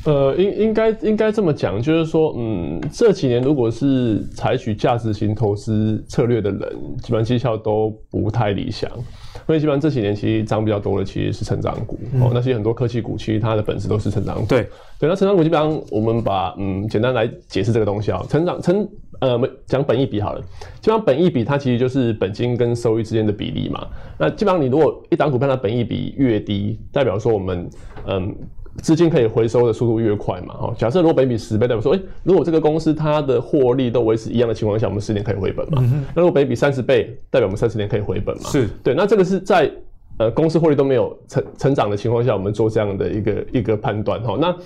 [0.07, 6.61] 呃，应应该应该这么讲，就是说，嗯，这几年如果是采取价值型投资策略的人，
[7.03, 8.91] 基本上绩效都不太理想。
[9.47, 14.47] 所以基本上这几年其实涨比较多的其实是成长股，嗯、哦，那些很多科技股其实它的本质都是成长股。
[14.47, 14.67] 对
[14.99, 18.89] 对，那成长股基本上我们把嗯简单来解释这个东西啊，成长成
[19.21, 20.41] 呃讲本益比好了，
[20.81, 23.87] 基本上本益比它其实就是本金跟收益之间的比例嘛。
[24.19, 27.69] 那基本上你如果一档股票它本益比越低，代表说我们
[28.07, 28.35] 嗯。
[28.83, 30.55] 资金可以回收的速度越快嘛？
[30.55, 35.83] 哈，假设如果本比十倍，代表说，诶、欸，如果这个公司它的获利都维持一样的情况下，我们十年可以回本嘛？
[35.83, 38.49] 嗯、那如果本比三十倍，代表我们三十年可以回本嘛？
[38.49, 38.95] 是对。
[38.95, 39.71] 那这个是在
[40.19, 44.39] 呃公司获利都没有成成长的情况下，我们做这样的一个一个判断哈。
[44.41, 44.57] 那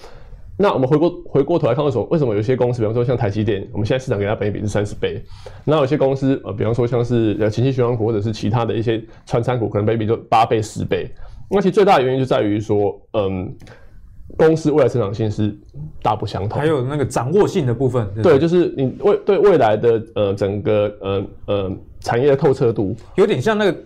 [0.57, 5.21] 那我们回过回过头来看，为什么为什么有些公司，比方说像台积电，我们现在市场给它本益比是三十倍，
[5.65, 11.11] 那有些公司呃，比方说像是呃前期循环股或者是其他的一些传产股，可能本益比就八倍十倍。
[11.51, 13.51] 那其实最大的原因就在于说，嗯。
[14.37, 15.57] 公司未来成长性是
[16.03, 23.77] 大不相同，还有那个掌握性的部分，对，就是你未对未来的呃整个呃呃产业的透彻度，有点像那个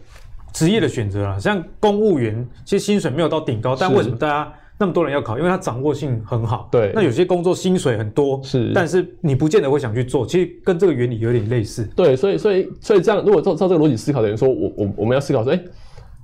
[0.53, 5.37] 职业的选择啊，像公务员，其实薪水没有到顶高，但为什么大家那么多人要考？
[5.37, 6.69] 因为它掌握性很好。
[6.73, 11.85] 对，那有些工作薪水很多，是，但是你不见得会想去做，其实跟这个原理有点类似。
[11.95, 15.65] 对，所以所以所以这样，如果照照这个逻辑思考的人说，我我我们要思考说，哎、欸，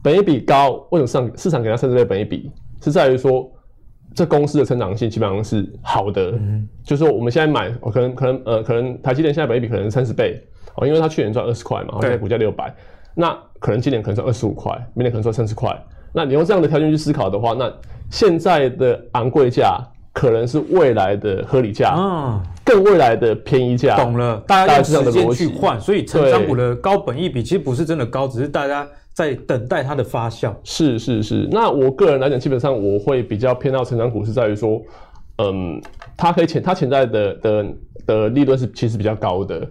[0.03, 3.51] 本一比高，为什么市场市场给它三十倍本一比，是在于说。
[4.15, 10.41] 这公司的成长性基本上是好的，嗯、就是说我们现在买，可能可能呃可能台积电现在本益比可能三十倍
[10.77, 12.73] 哦，因为它去年赚二十块嘛，现在股价六百，
[13.15, 15.77] 那可能今年可能赚二十五块，明年可能赚三十块。
[16.13, 17.73] 那你用这样的条件去思考的话，那
[18.09, 19.79] 现在的昂贵价
[20.13, 23.97] 可能是未来的合理价，嗯，更未来的便宜价。
[23.97, 28.87] 懂了，大家用时间去换，所以成长股的高本益比其实不是真的高，只是大家。
[29.15, 31.49] 在等待它的发酵，是是是。
[31.53, 34.83] 那我个人来讲，基本上我会比较偏到成长股，是在于说，
[35.39, 35.81] 嗯，
[36.17, 37.67] 它可以潜它潜在的的
[38.07, 39.65] 的利润是其实比较高的。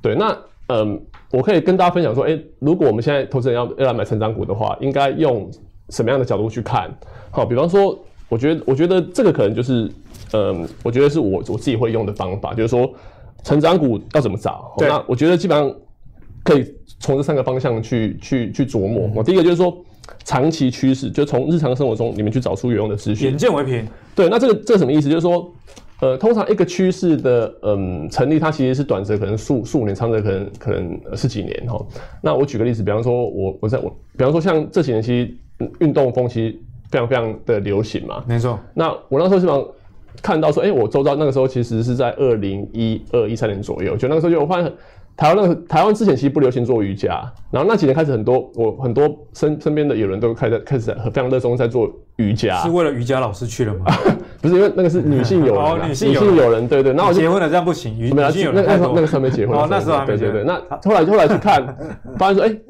[0.00, 0.34] 对，那
[0.68, 0.98] 嗯，
[1.30, 5.50] 我可以跟大家分享说，哎、欸，如果我们现在投资人要要来买成长股的话，应该用
[5.90, 6.90] 什么样的角度去看？
[7.30, 7.94] 好，比方说，
[8.30, 9.86] 我觉得我觉得这个可能就是，
[10.32, 12.92] 嗯，我觉得是我我自己会用的方法，就是说
[13.44, 14.74] 成长股要怎么找？
[14.80, 15.74] 那我觉得基本上
[16.44, 16.74] 可以。
[17.00, 19.08] 从这三个方向去去去琢磨。
[19.14, 19.72] 我第一个就是说，
[20.24, 23.28] 长期趋势，就从日常生活中你们去找出有用的资讯。
[23.28, 23.86] 眼见为凭。
[24.16, 25.08] 对，那这个这个什么意思？
[25.08, 25.48] 就是说，
[26.00, 31.80] 呃，通常一个趋势的嗯成立，它其实是短则可能数数年，长则可能可能十几年哈。
[32.20, 35.36] 那我举个例子，比方说我我在我，比方说像这几年其实
[35.78, 36.58] 运动风其实
[36.90, 38.58] 非常非常的流行嘛，没错。
[38.74, 39.64] 那我那时候基本上
[40.22, 44.72] 看到说，哎、欸，我周遭那个时候其实是在二零一二一三年左右，就那个时候就我发现。
[45.20, 53.86] 台湾那个台湾之前其实不流行做瑜伽，然后那几年开始很多我很多身身边的友人都开始开始非常热衷在做瑜伽，是为了瑜伽老师去了吗？
[54.40, 56.92] 不是，因为那个是女性友人， 哦、女性友人，对对。
[56.92, 60.34] 那我就结婚了这样不行，女性友人那那时候那个时候没结婚，哦，那时候还没结婚。
[60.34, 60.46] 对对对。
[60.46, 61.76] 那后来后来去看，
[62.16, 62.60] 发现说，哎、欸，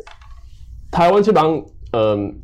[0.91, 1.53] 台湾基本上
[1.93, 2.35] 嗯、呃、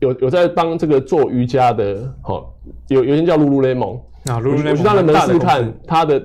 [0.00, 2.54] 有有在帮这个做瑜伽的，好
[2.88, 4.00] 有有一间叫 Lululemon
[4.34, 6.22] 我去他的门市看他的。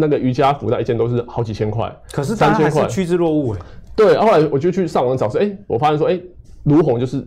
[0.00, 3.58] 那个瑜伽服，那一件都是好几千块，可是大家还是趋之若鹜哎。
[3.96, 6.16] 对，后来我就去上网找，说，哎，我发现说，哎，
[6.66, 7.26] 卢红就是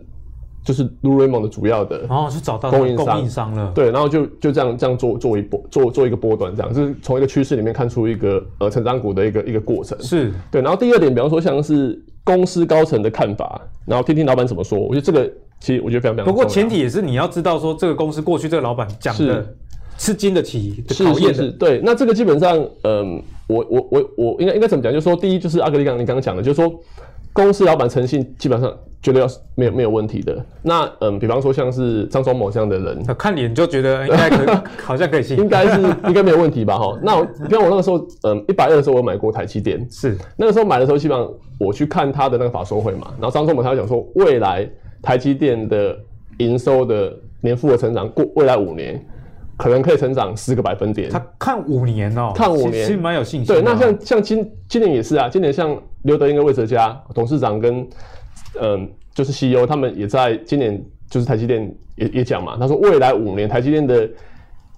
[0.63, 3.73] 就是 Lululemon 的主要的，然后去找到供应商，供应商了。
[3.75, 10.01] 对，然后就就这样这样做做一波做做一个波段，这样就是从一个趋势里面看出一个呃成长股的一个一个过程。
[10.01, 16.25] 是对，然后第二点，比方说像是公司高层的看法，然后听听老板怎么说，我觉得这个其实我觉得非常非常。
[16.25, 19.45] 不过前提也是你要知道说这个公司过去这个老板讲的。
[20.01, 21.79] 是经得起考验的，是，对。
[21.83, 24.91] 那这个基本上，嗯，我我我我应该应该怎么讲？
[24.91, 26.73] 就是说，第一，就是阿格里刚你刚刚讲的，就是说，
[27.31, 30.43] 公司老板诚信基本上绝对要是没有没有问题的。
[30.63, 36.79] 那嗯，比方说像是张忠谋这样的人，看脸就觉得应该可以， 好像可以信，应该是 应该没有问题吧？
[36.79, 36.97] 哈。
[37.03, 44.67] 那比方我那个时候，嗯，一百二的时候我买过台积电，是那个时候买的时候，基本上我去看他的那个法说会嘛，然后张忠谋他就讲说，未来
[44.99, 45.95] 台积电的
[46.39, 48.99] 营收的年复合成长过未来五年。
[49.61, 51.07] 可能可以成长十个百分点。
[51.07, 53.53] 他看五年哦，看五年，其实蛮有信心。
[53.53, 57.87] 对，那像像今今年也是啊，今年像刘德英跟魏哲家董事长跟
[58.59, 64.09] 嗯，就是 CEO 他们也在今年就是台积电也也讲嘛，他说未来五年台积电的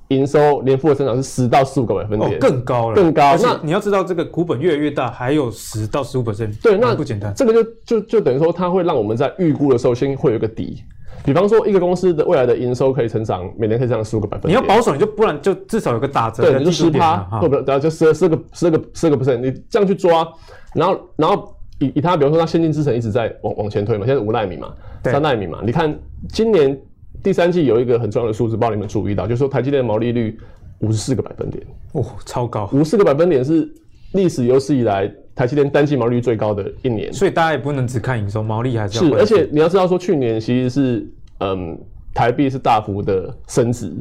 [0.10, 3.38] 营收年复合增长是十到十五个百分点，哦，更高了，更高。
[3.42, 7.34] 那你要知道这个股本越来越大，还有十到十五 percent，对，那不简单。
[7.34, 10.84] 这个就就就等于说，它会让我们在预估的时候先会有一个底。
[11.26, 14.52] 比方说，一个公司的未来的营收可以成长，每年可以成长十五个百分点。
[14.52, 16.44] 你要保守，你就不然就至少有个打折。
[16.44, 20.28] 对，你就十趴，或者然后就十二、十个、十个、十个 percent，你这样去抓，
[20.74, 25.98] 然后然后以以它，比方说它先进制程一直在往往前推嘛，现在五纳米嘛，三纳米嘛，你看
[26.30, 26.78] 今年
[27.24, 30.38] 第三季有一个很重要的数字，不知道你们注意到，就是说台积电的毛利率
[30.80, 33.68] 五十四个百分点，哦，超高，五十四个百分点是
[34.12, 37.12] 历史有史以来台积电单季毛利率最高的一年。
[37.14, 39.12] 所以大家也不能只看营收，毛利还是要。
[39.12, 41.08] 是，而且你要知道说，去年其实是
[41.40, 41.78] 嗯。
[42.16, 43.92] 台币是大幅的升值，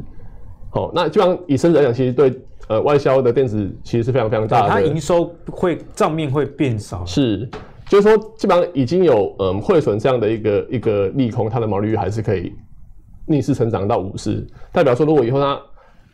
[0.69, 2.31] 好，那基本上以升值来讲，其实对
[2.67, 4.69] 呃外销的电子其实是非常非常大的。
[4.69, 7.49] 它营收会账面会变少，是，
[7.87, 12.53] 就是说基本上已经有嗯汇损这样的一个一个利空，它的毛利率还是可以
[13.25, 15.59] 逆势成长到五十，代表说如果以后它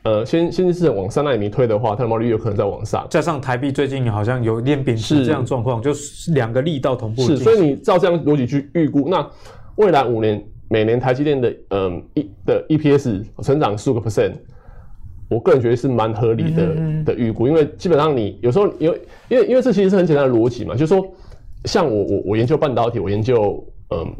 [0.03, 3.05] 呃先先是往三奈米推的话，它的毛利率有可能再往上。
[3.09, 7.21] 加上台币最近好像有点贬值这样状况，就是两个力道同步。
[7.23, 9.29] 是，所以你照这样逻辑去预估，那
[9.75, 10.43] 未来五年。
[10.71, 14.33] 每年台积电的嗯一的 EPS 成长十五个 percent，
[15.27, 21.03] 我个人觉得是蛮合理的的预估，因为基本上你有时候因为因为因为这其实是很简单的逻辑嘛，就是说
[21.65, 24.15] 像我我我研究半导体，我研究嗯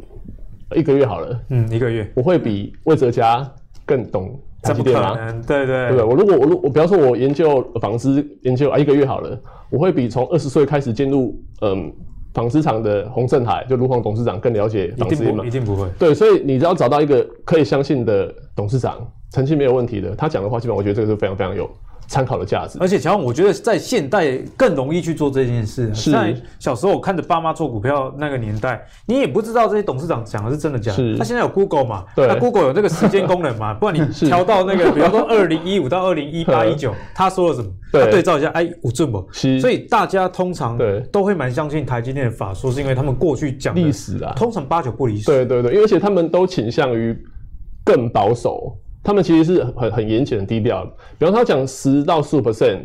[0.74, 3.48] 一个月好了，嗯一个月，我会比魏哲家
[3.86, 5.16] 更懂台积电吗？
[5.46, 6.04] 对对对，对不对？
[6.04, 11.92] 我如果我如我比方说我研究纺织研究啊一个月好了，我会比从二十岁开始进入嗯。
[12.32, 15.44] 纺织厂的洪振海，就卢鸿董事长更了解纺织嘛？
[15.44, 15.84] 一定不会。
[15.98, 21.68] 对，所以你只要找到一个可以相信的董事长，诚信没有问题的，他讲的话，基本上我觉得这个是非常非常有
[22.10, 22.76] 参考的价值。
[22.80, 25.94] 而且乔，我觉得在现代更容易去做这件事。
[25.94, 26.10] 是。
[26.10, 30.96] 在小时候我看着爸妈做股票那个年代，你也不知道这些董事长讲的是真的假的。
[30.96, 31.16] 是。
[31.16, 32.04] 他现在有 Google 嘛？
[32.16, 32.26] 对。
[32.26, 33.72] 那 Google 有这个时间功能嘛？
[33.78, 37.70] 不然你调到那个， 比方说二零一五到二零一八一九，他说了什么？
[37.92, 39.24] 对，他对照一下，哎，有准不？
[39.60, 40.76] 所以大家通常
[41.12, 45.26] 都会蛮相信台积电的法说，是因为他们过去讲历史啊，通常八九不离十。
[45.26, 47.16] 对对对，而且他们都倾向于
[47.84, 48.76] 更保守，
[49.10, 50.84] 他们其实是很很严谨、很低调。
[51.18, 52.78] 比方他讲十到十五 percent，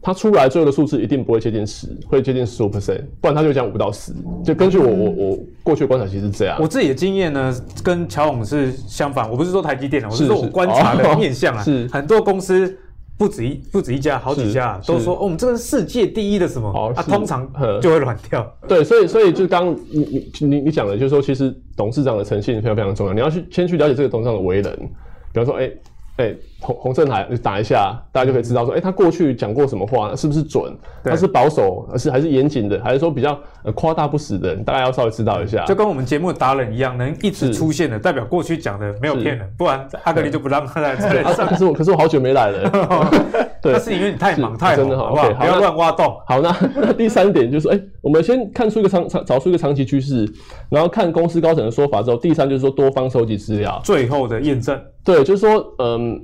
[0.00, 4.14] 他出来最后的数字一定不会接近十，会接近十五 percent，不然他就讲五到十。
[4.42, 6.56] 就根据我我我过去的观察，其实是这样。
[6.58, 9.30] 我自己的经验呢，跟乔总是相反。
[9.30, 12.74] 我不是说台积电，我是说我观察的面向啊，是很多公司。
[13.18, 16.92] 不止一不止一家，好几家都说哦，我们这个是世界第一的什么？
[16.96, 17.48] 啊，通常
[17.80, 18.52] 就会软掉。
[18.66, 23.12] 对，所以所以就刚你你你你讲的，就是说其实董事长的诚信非常非常重要。
[23.12, 24.90] 你要去先去了解这个董事长的为人，
[25.32, 25.80] 比方说，哎、欸、
[26.16, 30.72] 哎、欸，洪洪胜海打一下，大家就可以知道说，哎、欸，他过去讲过什么话，是不是准？
[31.02, 33.38] 他是保守，还是还是严谨的，还是说比较
[33.74, 34.54] 夸大不实的？
[34.56, 35.64] 大家要稍微知道一下。
[35.64, 41.46] 就跟我们节目的达人一样，能一直出现的，代表过去讲的没有骗人，不然阿格力就不让他来这里上。
[41.48, 42.70] 可是我，可是我好久没来了。
[43.60, 45.32] 对，那是因为你太忙太真的好，好不好？
[45.32, 46.16] 不要乱挖洞。
[46.26, 50.28] 好，那那 第三点就是，哎、欸，我们先看出一个长长，找出一个长期趋势，
[50.68, 54.80] 然后看公司高层的说法之后，第三就是说多方收集资料，最后的验证。
[55.04, 56.20] 对，就是说，嗯。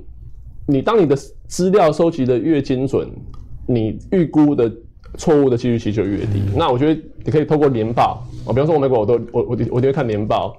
[0.69, 1.15] 你当你的
[1.47, 3.09] 资料收集的越精准，
[3.65, 4.71] 你预估的
[5.17, 6.43] 错误的几率其实就越低。
[6.45, 10.55] 嗯、那我觉得你可以透过年报，我比方说我美国我都我我我一定会看年报、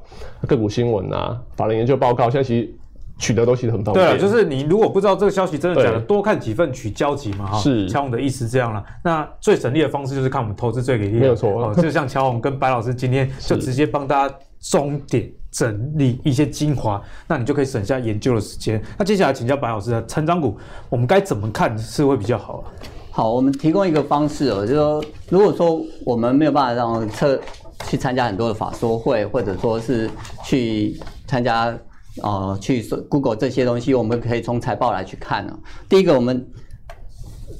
[0.48, 2.74] 个股新闻啊、法人研究报告，现在其实
[3.20, 4.04] 取得都其实很方便。
[4.04, 7.58] 对，就是你如果不知道这个消息真的假的，多看几份取交集嘛哈。
[7.58, 8.84] 是，乔宏的意思这样了。
[9.04, 11.72] 那最省力的方式就是看我们投资最给力，没有错、哦。
[11.80, 15.30] 就像乔宏跟白老师今天就直接帮大家终点。
[15.50, 18.80] 整理一些精华，那你就可以省下研究的时间。
[18.96, 20.56] 那接下来请教白老师的成长股，
[20.88, 22.64] 我们该怎么看是会比较好啊？
[23.10, 27.40] 好，我们提供一个方式哦，就是说，如果说我们没有办法让测
[27.86, 30.08] 去参加很多的法说会，或者说是
[30.44, 31.76] 去参加
[32.22, 35.58] 呃去 Google 这些东西，我们可以从财报来去看呢。
[35.88, 36.46] 第一个，我们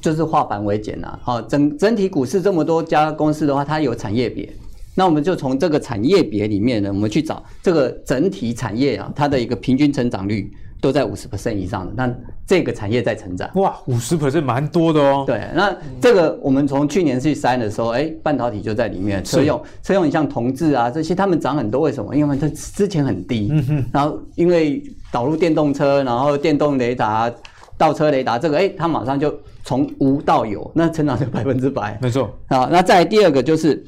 [0.01, 1.19] 就是化繁为简呐。
[1.23, 4.49] 好，整整体股市这么多家公司的话，它有产业别。
[4.95, 12.13] 那我们就从这个产业别里面呢，我们去找这个整体产业啊，它的一个平均成长率都在五十 percent 以上的，那
[12.47, 13.49] 这个产业在成长。
[13.55, 15.25] 哇，五十 percent 蛮多的哦。
[15.27, 22.15] 对，那这个我们从去年去筛的时候，哎，半导体就在里面，车用车用，你像同致啊这些，他们涨很多，为什么？
[22.17, 27.33] 因为它之前很低，嗯哼，然后因为导入电动车，然后电动雷达、
[27.79, 29.33] 倒车雷达这个，哎，它马上就
[29.65, 31.97] 从无到有，那成长就百分之百。
[32.03, 32.29] 没错。
[32.49, 33.83] 好，那再来第二个就是。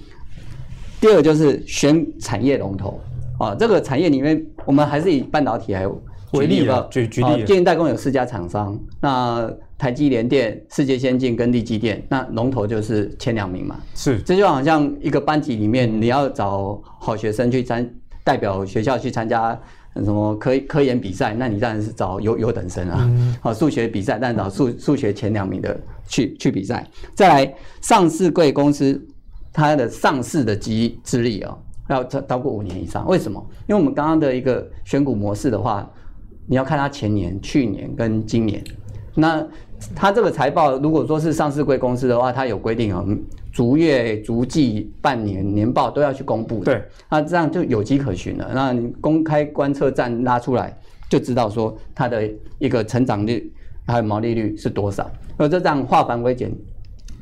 [1.03, 3.01] 第二个就是选产业龙头
[3.37, 5.85] 啊，这个产业里面，我们还是以半导体来
[6.35, 6.87] 为例吧。
[6.93, 13.81] 举举例，晶圆代工有四家厂商，那台积联电、世界先进跟力积电，那龙头就是前两名嘛。
[13.97, 17.85] 是，这就好像一个班级里面，你要找好学生去参
[18.23, 19.61] 代表学校去参加
[19.97, 23.11] 什么科科研比赛，那你当然是找优优等生啊。
[23.41, 26.87] 好，数学比赛，但找数数学前两名的去去比赛。
[27.13, 29.05] 再来，上市贵公司。
[29.53, 33.07] 它的上市的机资历哦，要超超过五年以上。
[33.07, 33.45] 为什么？
[33.69, 35.87] 因为我们刚刚的一个选股模式的话，
[36.47, 38.65] 你要看它前年、去年跟今年。
[39.15, 39.47] 那
[39.95, 43.07] 它这个财报，如果说是上市贵公司的话，它有规定哦，
[43.53, 46.65] 逐月、逐季、半年年报都要去公布的。
[46.65, 48.51] 对，那这样就有迹可循了。
[48.55, 50.75] 那你公开观测站拉出来，
[51.11, 52.27] 就知道说它的
[52.59, 53.53] 一个成长率
[53.87, 55.11] 还有毛利率是多少。
[55.37, 56.51] 而这样化繁为简，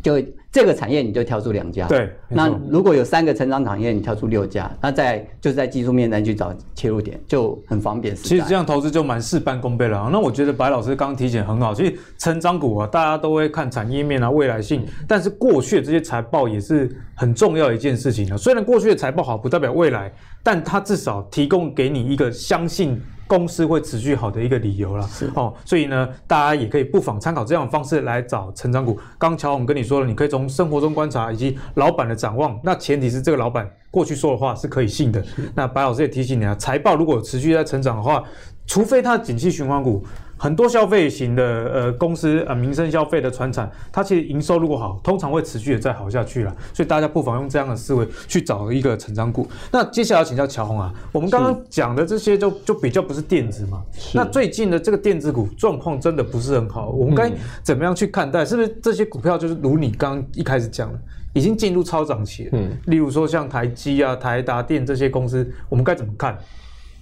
[0.01, 0.23] 就。
[0.53, 2.11] 这个产业你就挑出两家，对。
[2.29, 8.17] 那如果有三个成长产业，你挑出六家，那在就是在技术面再去找切入点，就很方便。
[8.17, 10.09] 其实这样投资就蛮事半功倍了。
[10.11, 18.37] 那我觉得白老师刚刚提醒很好，其实成长股啊，大家都会看产业面啊、未来性，但是过去的这些财报也是很重要的一件事情啊。
[18.37, 23.01] 虽然过去的财报好，不代表未来，但它至少提供给你一个相信。
[23.31, 28.99] 公司会持续好的一个理由了，是哦，所以呢，大家也可以不妨参考这样的方式来找成长股。
[29.17, 35.25] 刚乔宏跟你说了，你可以从生活中观察以及老板的展望，那前提是这个老板过去说的话是可以信的。
[35.55, 38.25] 那白老师也提醒你啊，财报如果持续在成长的话，
[38.67, 40.05] 除非它景气循环股。
[40.43, 46.57] 很多消费型的呃公司呃民生消费的船产，它其实营收如果好，通常会持续的再好下去了。
[46.73, 49.47] 所以大家不妨用这样的思维去找一个成长股。
[49.71, 53.83] 那接下来要请教乔宏啊，我们刚刚讲的这些就就比较不是电子嘛。
[54.15, 57.31] 那最近的这个电子股状况真的不是很好，我们该
[57.63, 58.43] 怎么样去看待？
[58.43, 60.99] 是不是这些股票就是如你刚刚一开始讲的，
[61.35, 62.51] 已经进入超涨期了？
[62.55, 66.39] 嗯，例如说像台积啊、台达电这些公司，我们该怎么看？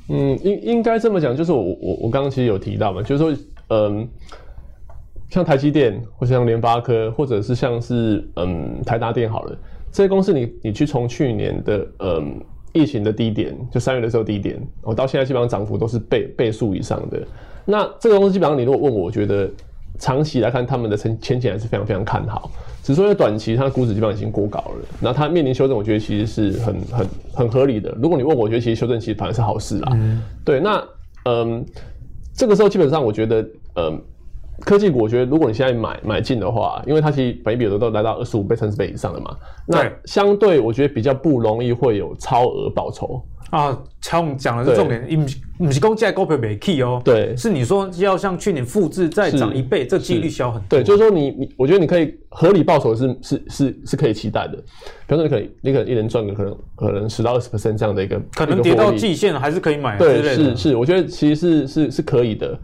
[0.08, 4.08] 嗯，应应该这么讲，就是我我我刚刚其实有提到嘛，就是说，嗯，
[5.28, 9.58] 像台积电，或者像联发科，或者是像是嗯台达电好了，
[9.92, 12.40] 这些公司你你去从去年的嗯
[12.72, 17.22] 疫情的低点，就三月的时候低点，我到现在基本上涨幅都是倍倍数以上的。
[17.66, 19.50] 那这个东西基本上你如果问我，我觉得
[19.98, 22.50] 长期来看，他们的前前景还是非常非常看好。
[22.82, 27.94] 只是说在短期，它的估值基本上已经过高了，然后它面临修正，我觉得其实是很很很合理的。
[28.00, 29.92] 如果你问我，我觉得其实修正其实反而是好事啦。
[29.92, 30.82] 嗯、对，那
[31.24, 31.62] 嗯，
[32.34, 34.00] 这个时候基本上我觉得，嗯，
[34.60, 39.36] 科技股，我觉得如果你现在买买进的话，因为它其实本益比有的都来到二十五倍、三十倍以上了嘛，
[39.66, 43.20] 那相对我觉得比较不容易会有超额报酬。
[43.50, 50.78] 啊，乔总讲的是重点，不是不是讲这股票没起哦，对，是你说要像去年复制再涨一倍，这几率小很多。
[50.78, 62.58] 对，就是说你你，我觉得你可以合理报酬是是是是可以期待的，比方说你可以你可能一人赚个可能可能十到二十 percent 这样的一个，可能跌到季线还是可以买，对，是是，我觉得其实是是是可以的。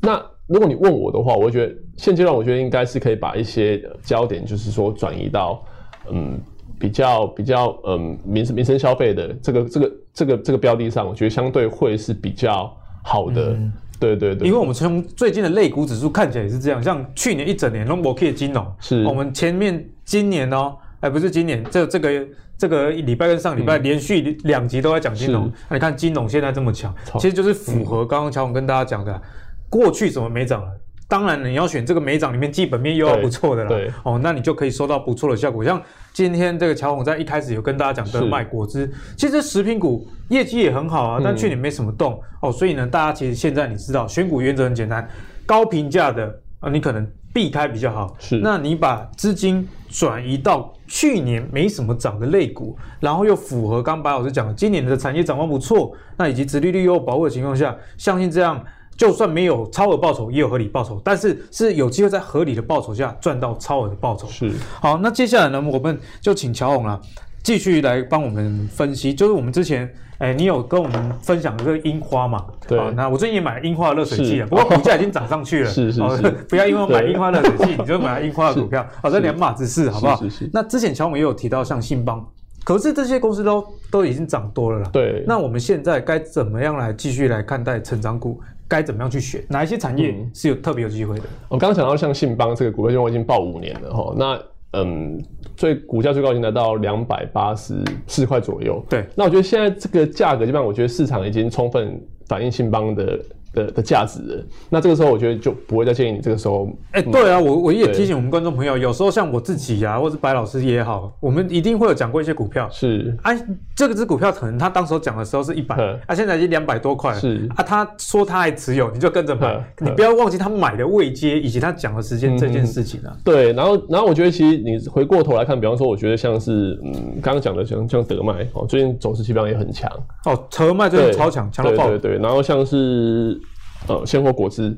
[0.00, 5.62] 那如果你问我的话，我会觉得现阶段我觉得应该是可以把一些焦点，就是说转移到
[6.10, 6.40] 嗯
[6.80, 12.74] 比较比较嗯民生民生消费的这个这个这个这个标的上，我觉得相对会是比较
[13.04, 13.50] 好的。
[13.50, 22.26] 嗯、对对对，因为我们从最近的类股指数看起来也是这样，像去年一整年龙博 K 金融是，我们前面今年哦，哎不是今年，这这个
[22.56, 29.20] 这个礼拜跟上礼拜连续两集都在讲金融，那、嗯、你看金融现在这么强，其实就是符合刚刚乔总跟大家讲的。
[29.68, 30.79] 过去怎么没涨了？
[31.10, 33.68] 当然你要选这个没涨里面基本面又要不错的啦。
[33.68, 35.64] 对，哦，那你就可以收到不错的效果。
[35.64, 35.82] 像
[36.12, 45.04] 今天这个乔宏在一开始有跟大家讲的卖果汁，其实食品股业绩也很好啊，但去年没什么动、嗯、哦，所以呢，大家其实现在你知道选股原则很简单，
[45.44, 46.26] 高评价的
[46.60, 47.04] 啊、呃，你可能
[47.34, 48.14] 避开比较好。
[48.20, 58.64] 是，那你把资金转移到去年没什么涨的类股，然后又符合刚白老师讲的今年的产业展望不错，那以及殖利率又保护的情况下，相信这样。
[59.00, 64.28] 就算没有超额报酬，也有合理报酬，但是是有机会在合理的报酬下赚到超额的报酬。
[64.28, 67.00] 是，好，那接下来呢，我们就请乔红啊，
[67.42, 69.14] 继续来帮我们分析。
[69.14, 72.44] 就是我们之前，哎、欸，你有跟我们分享这个樱花嘛？
[72.68, 72.78] 对。
[72.90, 75.70] 那我最近也买了樱花的热水器了，不过股价已经涨上去了。
[75.70, 76.30] 是是是。
[76.46, 80.16] 不要因为我买樱花热水器，你就买樱花的股票， 好，这两码子事，好不好？
[80.18, 80.50] 是是，是。
[80.52, 82.22] 那之前乔宏也有提到像信邦，
[82.64, 84.90] 可是这些公司都都已经涨多了啦。
[84.92, 85.24] 对。
[85.26, 88.38] 那我们现在该怎么样来继续来看待成长股？
[88.70, 89.44] 该怎么样去选？
[89.48, 91.24] 哪一些产业是有特别有机会的？
[91.24, 94.14] 嗯、我刚刚讲到像信邦这个股票，因为我已经报五年了哈。
[94.16, 94.42] 那
[94.72, 95.20] 嗯，
[95.56, 98.82] 最股价最高已经来到两百八十四块左右。
[98.88, 103.18] 对，那我觉得现在这个价格，基本上我觉得市场已经充分反映信邦的。
[103.52, 106.68] 的的价值的，那这个时候我觉得就不会再建议你这个时候。
[106.92, 112.68] 哎、欸，对啊，我我也提醒我们观众朋友，有时候像我自己啊，或者白老师也好，我们一定会有讲过一些股票。
[112.70, 113.30] 是，啊，
[113.74, 115.74] 这个支股票可能他当时讲的时候是一百，
[116.06, 117.14] 啊，现在已经两百多块。
[117.14, 123.10] 是，啊，他说他还持有，你就跟着买，你不要忘记他买的位阶以及他讲的时间这件事情啊。
[123.10, 129.90] 嗯、对，然后然后我觉得其实你回过头来看，比方说，我觉得像是嗯刚刚讲的像像德麦哦，最近走势基本上也很强。
[130.24, 131.88] 哦，德麦最近超强，强到爆。
[131.88, 133.39] 对对对，然后像是。
[133.88, 134.76] 呃，鲜活果汁，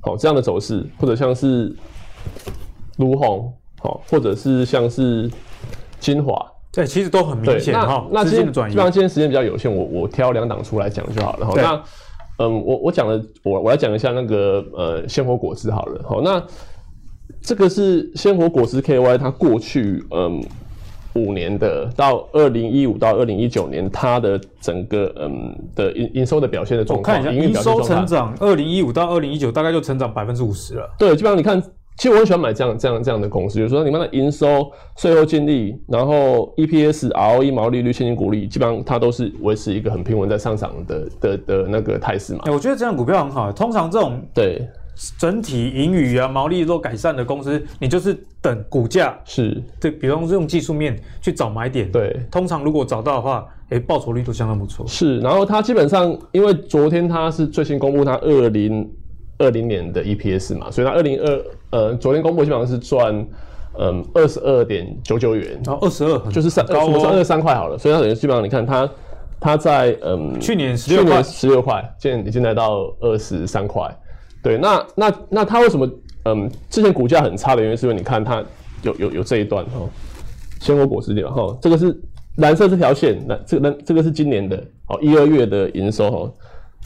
[0.00, 1.74] 好、哦、这样的走势，或者像是
[2.98, 5.30] 卢红，好、哦，或者是像是
[6.00, 6.34] 精华，
[6.72, 8.06] 对，其实都很明显哈。
[8.10, 11.46] 那今天基本上今天时间比较有限，我我挑两档出来讲就好了。
[11.46, 11.82] 好，那
[12.38, 16.02] 嗯，我我讲了，我我来讲一下那个呃鲜活果汁好了。
[16.08, 16.42] 好，那
[17.40, 20.44] 这个是鲜活果汁 KY，它过去嗯。
[21.14, 30.88] 五年的到二零一五到二零一九年，它的整个嗯的营营收的表现的状况，我看一下营收成长，二零一五到二零一九大概就成长百分之五十了。
[30.98, 31.60] 对，基本上你看，
[31.96, 42.40] 其实我很喜欢买这样这样这样的公司，就是说你们的营收、税后净利，然后 EPS、ROE、毛利率、现金股利，基本上它都是维持一个很平稳在上涨的的的那个态势嘛。
[42.46, 44.66] 哎，我觉得这样股票很好，通常这种对。
[45.18, 51.90] 整体盈余啊，毛利都改善的公司，你就是等股价是对，比方说用技术面去找买点。
[51.90, 54.86] 对，通常如果找到的话，哎、欸，报酬率都相当不错。
[54.86, 58.88] 是，然后它基本上，因为昨天它是最新公布它二零
[59.38, 63.26] 二零年的 EPS 嘛，所以它二零二呃昨天公布基本上是赚
[63.78, 68.88] 嗯二十二点九九元，然后二十二就是三高我说二十三块好了，所以它等于基本上你看它
[69.40, 73.90] 它在嗯去年十六块十六块，现在已经来到二十三块。
[74.42, 75.88] 对，那那那它为什么
[76.24, 78.42] 嗯之前股价很差的原因，是因为你看它
[78.82, 79.88] 有有有这一段哈，
[80.60, 81.96] 鲜果果汁店哈，这个是
[82.36, 84.56] 蓝色这条线，那这个那这个是今年的
[84.88, 86.32] 哦一二月的营收哈，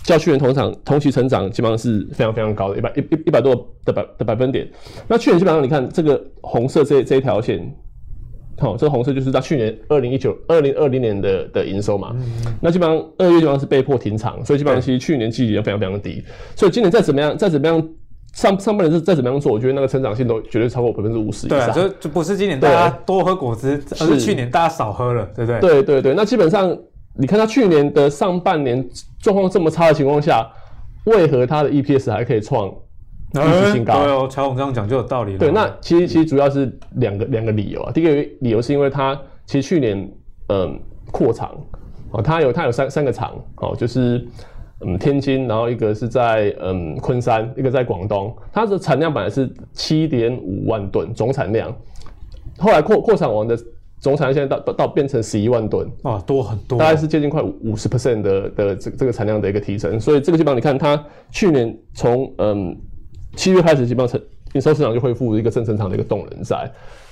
[0.02, 3.54] 较去年同场同期成长基本上是非常非常高的，一百一一一百多
[3.84, 4.70] 的百的百分点。
[5.08, 7.74] 那去年基本上你看这个红色这这一条线。
[8.58, 12.12] 好、哦，这个红色就是在去年二零一九、二零二零年的的营收嘛。
[12.14, 16.24] 嗯、那基本上二月基本上是被迫停厂，所以基本上其实去年季节非常非常低。
[16.54, 17.88] 所以今年再怎么样，再怎么样
[18.32, 21.72] 上上半年是再怎么样做，我觉得那个成长性都绝对超过百分之五十以上。
[21.72, 25.60] 对，就就不是今年大家多喝果汁，而是去年大家少喝了，对不对？
[25.60, 26.14] 对对对。
[26.14, 26.74] 那基本上
[27.18, 28.86] 你看它去年的上半年
[29.20, 30.46] 状况这么差的情况下，
[31.04, 32.72] 为何它的 EPS 还可以创？
[33.32, 35.38] 历史新高，对哦，乔总这样讲就有道理了。
[35.38, 37.92] 对，那其实其实主要是两个两个理由啊。
[37.92, 40.10] 第一个理由是因为它其实去年
[40.48, 41.54] 嗯扩厂
[42.12, 44.26] 哦，它有它有三三个厂哦，就是
[44.80, 48.34] 嗯天津，然后一个是在嗯昆山，一个在广东。
[48.52, 51.74] 它的产量本来是七点五万吨总产量，
[52.58, 53.58] 后来扩扩厂完的
[54.00, 60.00] 总产量现在到到到变成十一万吨啊，多很多，大概是接近快五十 percent 的的这这个产量的一个提升。
[60.00, 62.74] 所以这个地方你看它去年从嗯。
[63.36, 66.56] 七月开始，基本上成营收市场就恢复一个正成长的一个动能在，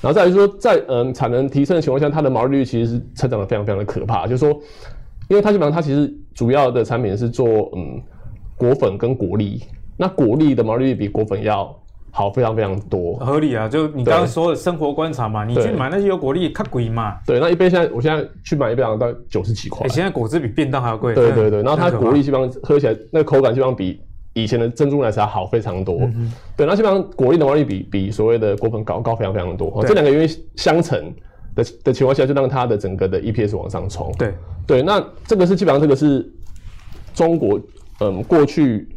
[0.00, 4.26] 然后再来就是说，在嗯产能提升的情况下，它的毛利率其实是成长的非常非常的可怕。
[4.26, 4.48] 就是说，
[5.28, 8.02] 因为它基本上它其实主要的产品是做嗯
[8.56, 9.62] 果粉跟果粒
[9.96, 11.74] 那果粒的毛利率比果粉要
[12.10, 13.68] 好非常非常多，合理啊。
[13.68, 17.16] 就你刚刚说的生活观察嘛，你去买那些有果粒，较贵嘛。
[17.26, 19.86] 对，那一杯现在我现在去买一杯，好像到九十几块。
[19.86, 21.14] 欸，现在果汁比便当还要贵。
[21.14, 24.00] 对对对，然后它果粒基本上喝起来那个口感基本上比
[24.34, 26.00] 以前的珍珠奶茶好非常多。
[26.02, 29.82] 嗯、对，那基本上果粒的毛利比比所谓的果粉高高非常非常多。
[29.86, 31.12] 这两个因为相乘
[31.54, 34.12] 的的情况下，就让它的整个的 EPS 往上冲。
[34.18, 34.34] 对
[34.66, 36.30] 对，那这个是基本上这个是
[37.14, 37.60] 中国
[38.00, 38.88] 嗯过去。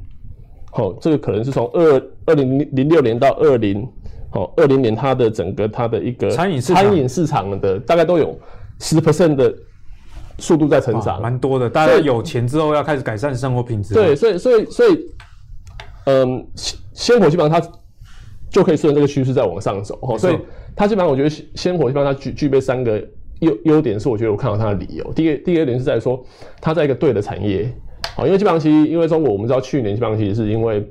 [0.69, 3.87] 好，这个可能是从二二零零六年到二零
[4.31, 8.37] 哦二零年，它的整个它的一个餐饮餐饮市场的大概都有
[8.79, 9.51] 十 percent 的
[10.37, 11.67] 速度在成长，蛮多的。
[11.67, 13.95] 大家有钱之后要开始改善生活品质。
[13.95, 15.07] 对，所以所以所以，
[16.07, 16.47] 嗯，
[16.93, 17.69] 鲜活基本上它
[18.49, 19.99] 就可以顺着这个趋势再往上走。
[20.01, 20.39] 哦，所以
[20.75, 22.97] 它基本上我觉得鲜活基本上它具具备三个
[23.41, 25.13] 优优点，是我觉得我看到它的理由。
[25.13, 26.23] 第一个第一个点是在说
[26.61, 27.71] 它在一个对的产业。
[28.15, 30.83] 好，因为基本上其实，因为中国我们知道去年基本上其实是因为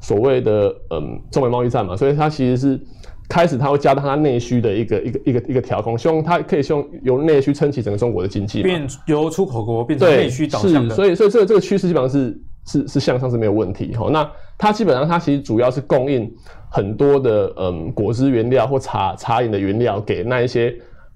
[0.00, 2.78] 所谓的嗯中美贸易战嘛，所以它其实是
[3.26, 10.90] 开始它会加大它内需的一个一个一个一个调控，希望它可以希望由内需撑起整个中国的经济，变由出口国变成内需导向的。
[10.90, 13.94] 是，所以所以这个这个趋势基本上是是是向上是没有问题。
[13.94, 16.30] 好，那它基本上它其实主要是供应
[16.70, 20.74] 很多的嗯果汁原料或茶茶饮的原料给那一些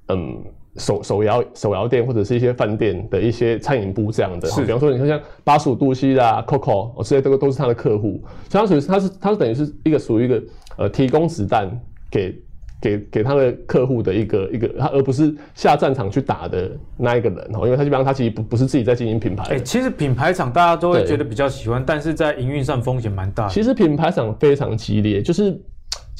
[0.08, 0.42] 嗯。
[0.76, 10.42] 手手摇手摇店或者是一些饭店的一些餐饮部这样的，比方说你看像八十五度 C 啦、Coco，这些都都是他的客户，所以它属于他是他是等于是一个属于一个
[10.76, 11.68] 呃提供子弹
[12.08, 12.32] 给
[12.80, 19.44] 给给他的客户的一个一个他而不是下战场去打的那一个人哦，因为他基本上他其实不不是自己在经营品牌。
[19.54, 23.48] 哎，其实品牌厂大家都会觉得比较喜欢，但是在营运上风险蛮大。
[23.48, 25.60] 其实品牌厂非常激烈，就是。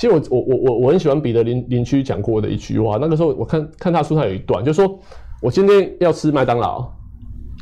[0.01, 4.97] 其实我我我我我很喜欢彼得林林区讲过的一句话，那个时候我看看他书上有一段，就是说
[5.43, 6.89] 我今天要吃麦当劳，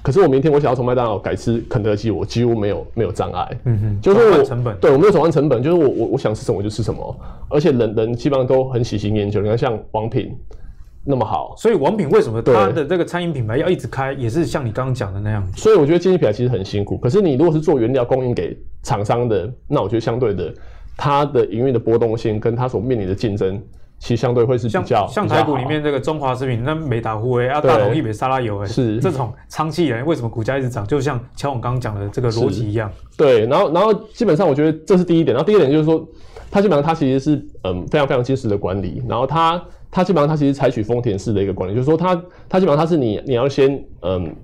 [0.06, 3.60] 可是我明天我想要从麦当劳改吃肯德基，我几乎没有没有障碍。
[3.64, 9.40] 嗯哼，就是我成本，对我没有转换成本，就是我我我想吃什么我就吃什么，而且人人基本上都很喜新厌旧。
[9.40, 10.32] 你看像王品
[11.04, 15.44] 那么好，所以王品为什么它的这个餐饮品牌要一直开，也是像你刚刚讲的那样。
[15.56, 20.54] 所以我觉得经济品牌其实很辛苦，可是你如果是做原料供应给厂商的，那我觉得相对的。
[20.98, 23.60] 它的营运的波动性跟它所面临的竞争，
[23.98, 30.86] 其实相对会是比较像，像台股里面这个中华食品，那美达护卫啊，大同、一美、沙拉油，哎，是这种长期以来为什么股价一直涨？
[30.86, 32.90] 就像乔总刚刚讲的这个逻辑一样。
[33.16, 36.06] 对，然后然后基本上我觉得这是第一点，然后第二点就是说，
[36.50, 42.14] 它基本上它其实是嗯非常非常精实的管理，然后它它基本上它其实采取丰田式的一个管理，就是说它
[42.48, 44.34] 它基本上它是你你要先嗯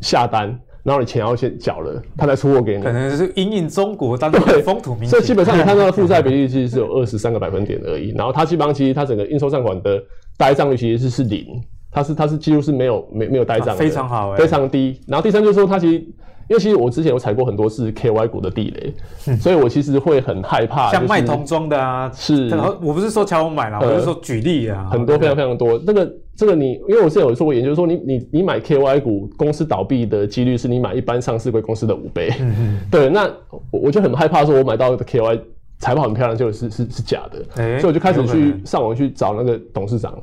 [0.00, 0.58] 下单。
[0.82, 2.82] 然后你钱要先缴了，他才出货给你。
[2.82, 5.10] 可能是因应中国当地的风土民情。
[5.10, 8.12] 所以基本上你看到的负债比例其实是有二十三个百分点而已。
[8.16, 10.02] 然后它基本上其实它整个应收账款的
[10.36, 11.46] 呆账率其实是是零，
[11.90, 15.00] 它是它是几乎是没有没没有呆账的，非常好哎，非常低。
[15.06, 16.04] 然后第三就是说它其实。
[16.48, 18.92] 因为其实我之前有踩过很多次 KY 股的地雷，
[19.28, 20.90] 嗯、所以我其实会很害怕。
[20.90, 22.50] 像卖童装的啊，是。
[22.82, 25.80] 我不是说乔我买了，呃、我是说举例啊，很多非常非常多。
[25.86, 32.30] 那个这个你，因为我之前有做过研究，说你你你买 KY 股，公司倒闭的几率是你买一般上市柜公司的五倍。
[32.40, 32.78] 嗯嗯。
[32.90, 35.40] 对，那我我就很害怕，说我买到的 KY
[35.78, 37.62] 财报很漂亮，就是是是假的。
[37.62, 40.16] 欸、所以我就开始去上网去找那个董事长，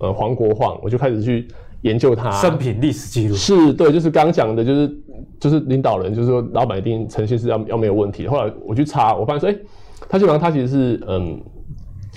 [0.00, 1.46] 呃，黄国晃，我就开始去
[1.82, 3.34] 研究他生平历史记录。
[3.34, 4.96] 是对，就是刚讲的，就是。
[5.40, 8.26] 就是领导人，就是说老板一定诚信是要要没有问题。
[8.26, 9.60] 后来我去查，我发现说，哎、欸，
[10.08, 11.40] 他基本上他其实是嗯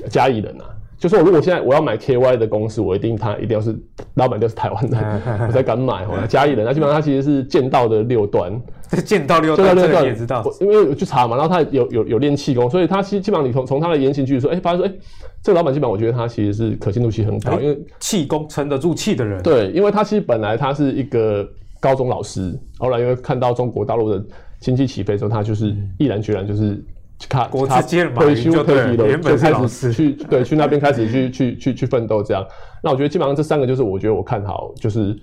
[0.09, 0.73] 嘉义人呐、啊。
[1.01, 3.75] 就说我如果现在我要买 KY 的公司，我一定他一定要是
[4.13, 6.05] 老板就是台湾人，我才敢买。
[6.05, 8.53] 哦，嘉义人，那基本上他其实是剑道的六段，
[9.03, 10.43] 剑道六段，这个也知道。
[10.59, 14.99] 因为我去查嘛，然后他有有有练气功，所以他基基本上你从从他的言行举止说，哎、欸，发现说，哎、欸，
[15.41, 19.41] 这个老板基本上我觉得他其实是可信度其实很高，因为气功撑得住气的人。
[19.41, 21.45] 对，因为他其实本来他是一个。
[21.81, 24.23] 高中老师，后来因为看到中国大陆的
[24.59, 26.79] 经济起飞之后，他就是毅然决然就是
[27.29, 32.45] 他他退休退役了，就开始去对去那边开始去去去去奋斗这样。
[32.83, 35.17] 那我觉得基本上这三个就是我觉得我看好就是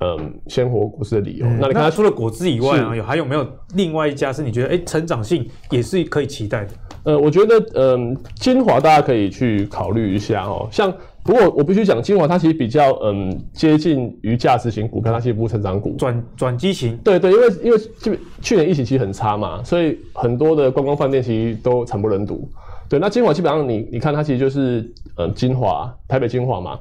[0.00, 1.46] 嗯鲜活果汁的理由。
[1.46, 6.70] 嗯、那你看他除了果汁以外啊，有还有没有另外一家是你觉得哎、欸、成长性也是可以期待的？
[7.04, 10.92] 呃，我觉得嗯精华大家可以去考虑一下哦，像。
[11.26, 16.94] 不过我必须讲，精华它其实比较嗯接近于价值型股票，它其实不是成长股，转转机型。
[16.98, 22.46] 对对，因为因为就去年疫情其实很差嘛，所以很多的观光饭店其实都惨不忍睹。
[22.90, 26.78] 对，那精华基本上你你看它其实就是嗯精华台北精华嘛，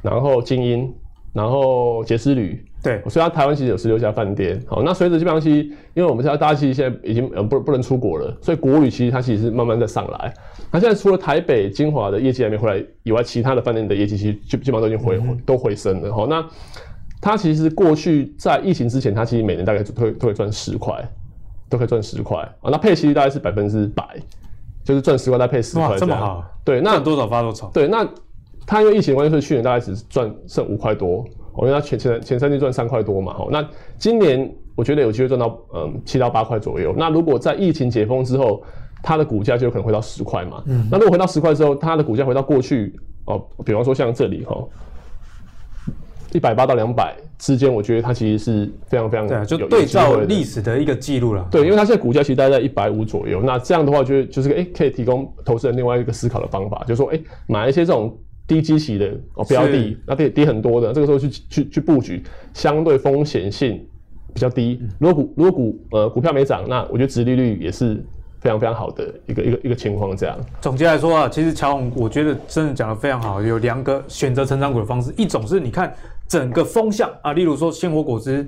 [0.00, 0.90] 然后精英，
[1.32, 2.64] 然后杰斯旅。
[2.82, 4.60] 对，所以它台湾其实有十六家饭店。
[4.66, 5.62] 好，那随着基本上其实，
[5.94, 10.34] 因为我们知道大家其实现在已经呃不不能出国了，所以国旅其实它其实是慢慢在上来。
[10.72, 16.12] 那现在除了台北精华的业绩还没回来以外，其他的饭店的业绩其实基基本上都已经回、嗯、都回升了。
[16.12, 16.44] 好，那
[17.20, 21.08] 它其实过去在疫情之前，它其实每年大概都会都会赚十块
[21.68, 22.68] 都可以赚十块啊。
[22.70, 24.04] 那配息率大概是百分之百，
[24.82, 25.88] 就是赚十块再配十块。
[25.88, 26.44] 哇，这么好？
[26.64, 27.70] 对，那多少发多少？
[27.72, 28.04] 对，那
[28.66, 31.24] 他因为疫情关系，所以去年大概只赚剩五块多，
[31.58, 33.36] 因为他前前前三季赚三块多嘛。
[33.50, 33.66] 那
[33.98, 36.94] 今年我觉得有机会赚到嗯七到八块左右。
[36.96, 38.62] 那如果在疫情解封之后，
[39.02, 40.62] 它的股价就有可能回到十块嘛。
[40.66, 40.88] 嗯。
[40.90, 42.94] 那如果回到十块之后，它的股价回到过去
[43.26, 44.56] 哦，比方说像这里哈。
[46.34, 51.46] 一百八到两百之间，我觉得它其实是非常非常对啊，就对照历史的一个记录了。
[51.50, 53.42] 对，因为它现在股价其实大概在一百五左右。
[53.42, 58.16] 那这样的话，就就是个哎，可以提供投资人另外一个思考的方法，就是说哎，买一些这种
[58.46, 62.22] 低基期的哦标的，那低低很多的，这个时候去去去布局，
[62.52, 63.84] 相对风险性
[64.34, 64.80] 比较低。
[64.98, 68.04] 如果股如果股呃股票没涨，那我觉得殖利率也是。
[68.42, 70.36] 非常非常好的一个一个一个情况，这样。
[70.60, 75.94] 总结来说啊，其实乔宏，我觉得真的讲的非常好，有两个选择成长股的方式，一种是你看
[76.26, 78.44] 整个风向啊，例如说鲜活果汁，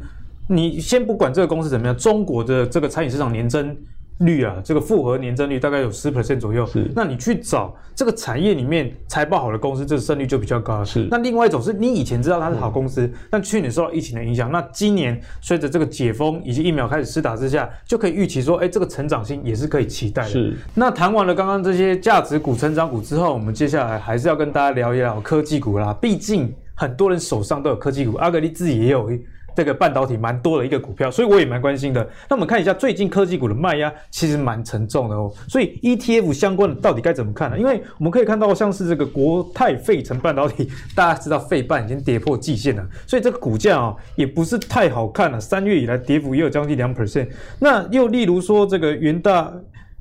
[0.49, 3.77] 你先不管这个公司怎么样，中国的这个餐饮市场年增。
[4.19, 6.65] 率啊，这个复合年增率大概有十 percent 左右。
[6.67, 10.85] 是，那你去找这个产业里面财报好的公司，这个胜率就比较高。
[10.85, 20.29] 是，那另外一种是你以前知道它是好公司，嗯、但去年受到疫情的影响，那今年随着这个解封以及疫苗开始施打之下，就可以预期说，哎，这个成长性也是可以期待的。
[20.29, 25.93] 是，那谈完了刚刚这些价值股、成长股之后，我们接下来还是要跟大家聊一聊科技股啦。
[26.01, 29.11] 毕竟很多人手上都有科技股，阿格力自己也有。
[29.55, 32.07] 这个半导体蛮多的一个股票，所以我也蛮关心的。
[32.29, 35.33] 那我们看一下最近科技股的卖压其实蛮沉重的哦。
[35.49, 37.59] 所以 ETF 相关的到底该怎么看呢？
[37.59, 45.41] 因为我们可以看到像是这个国泰费城半导体，大家知道费半已经跌破季线了，所以这个股价啊也不是太好看了。
[45.41, 47.29] 三月以来跌幅也有将近两 percent。
[47.59, 49.53] 那又例如说这个元大。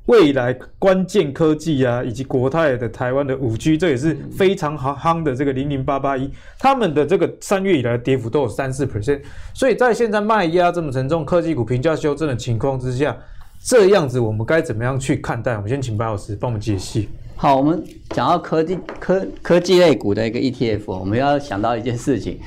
[0.06, 9.22] 未来关键科技啊，以及国泰的台湾的五 G，这也是非常夯夯的这个零零八八一，他们的这个三月以来的跌幅都有三四 percent，
[9.54, 13.16] 所以在现在卖压这么沉重、科技股评价修正的情况之下，
[13.64, 15.56] 这样子我们该怎么样去看待？
[15.56, 17.08] 我们先请白老师帮我们解析。
[17.34, 22.38] 好，我们讲到科技科科技类股的一个 ETF，我们要想到一件事情，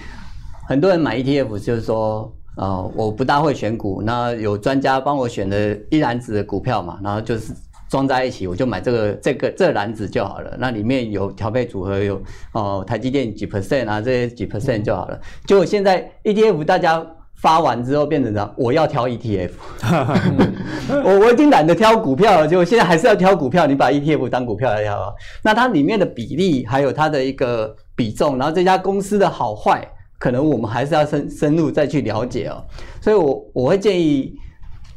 [0.68, 2.32] 很多人买 ETF 就是说。
[2.58, 7.54] 啊、呃，我不大会选股，那有专家帮我选的一篮子的股票嘛，然后就是
[7.88, 10.58] 装在一起，我就买这个这个这篮子就好了。
[10.58, 12.16] 那里面有调配组合，有
[12.54, 15.20] 哦、呃、台积电几 percent 啊，这些几 percent 就好了。
[15.46, 17.06] 结果现在 ETF 大家
[17.36, 19.52] 发完之后变成了我要挑 ETF，
[21.06, 29.88] 我我已经懒得挑股票了，结果现在还是要挑股票，你把 ETF 当股票来挑，那它里面的比例还有它的一个比重，然后这家公司的好坏。
[30.20, 32.64] 可能我们还是要深深入再去了解哦，
[33.00, 34.34] 所以我我会建议，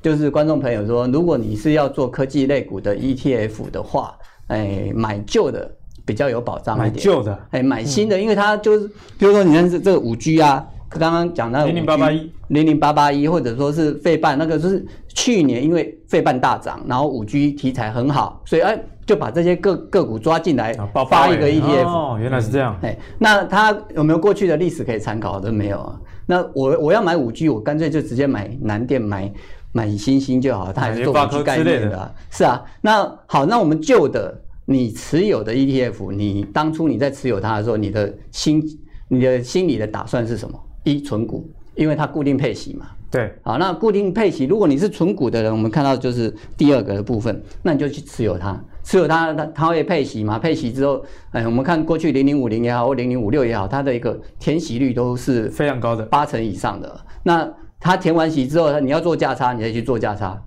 [0.00, 4.16] 就是观众朋友说，如果你是要做科技类股的 ETF 的话，
[4.46, 5.70] 哎，买旧的
[6.06, 6.92] 比较有保障一点。
[6.92, 18.82] 买旧的，哎，买新的，因为它就是，比如说你看这这个五 G 啊，刚刚讲到零零八八一，零零八八一，或者说是费半那个，就是去年因为费半大涨，然后五 G 题材很好，所以哎。
[19.10, 20.72] 就把这些个个股抓进来，
[21.10, 21.84] 发一个 ETF。
[21.84, 22.78] 哦，原来是这样。
[22.80, 25.40] 哎，那它有没有过去的历史可以参考？
[25.40, 26.00] 都没有啊。
[26.26, 29.28] 那我我要买五 G，我干脆就直接买南电，买
[29.72, 32.14] 买星星就好，它还是做五 G 概念的。
[32.30, 32.62] 是啊。
[32.80, 38.62] 那好，那我们旧的你持有的 ETF，你当初你在持有它的时候，你的心
[39.08, 40.56] 你的心里的打算是什么？
[40.84, 42.86] 一存股，因为它固定配息嘛。
[43.10, 43.34] 对。
[43.42, 48.56] 好，那固定配息，如果你是存股的人，我们看到就是第二个的部分，那你就去持有它。
[48.90, 50.36] 持有它，它它会配息嘛？
[50.36, 57.00] 配息之后，哎，我们看过去零零五零也好，或零零五六也好，它的一个填息率都是非常高的，八成以上的。
[57.22, 60.42] 那它填完息之后，你要做价差，你再去做价差。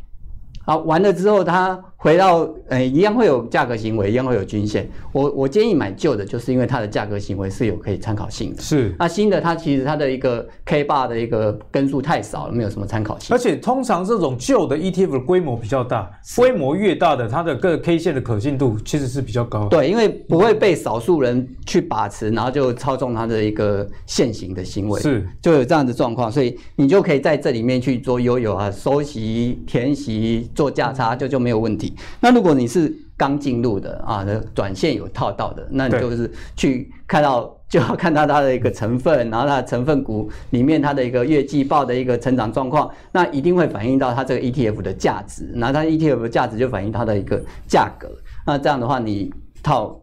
[0.65, 4.89] 好，完了之后，它回到，呃，一样会有价格行为，一样会有均线。
[5.13, 8.61] 我我建议买旧的，就是因为它的价格行为是有可以参考性的。
[8.61, 13.33] 是，那新的它其实它的一个 K bar 的一个根数太少了，没有什么参考性。
[13.33, 19.69] 而且通常这种旧的 ETF 的规模比较大，规模越大的，它的各 K 线的可信度其实是比较高。
[19.69, 24.99] 对，因为不会被少数人去把持，然后就操纵它的一个现行的行为。
[24.99, 30.33] 是，就有这样的状况，所以你就可以在这里面去做悠游啊，收息、填息。
[30.55, 31.92] 做价差就就没有问题。
[32.19, 45.51] 那如果你是刚进入的啊，的短线有套到的，那你就是去看到就要看到它的一个成分，然后它的成分股里面它的一个月季报的一个成长状况，那一定会反映到它这个 ETF 的价值。
[45.53, 48.09] 那它 ETF 的价值就反映它的一个价格。
[48.45, 49.31] 那这样的话，你
[49.61, 49.99] 套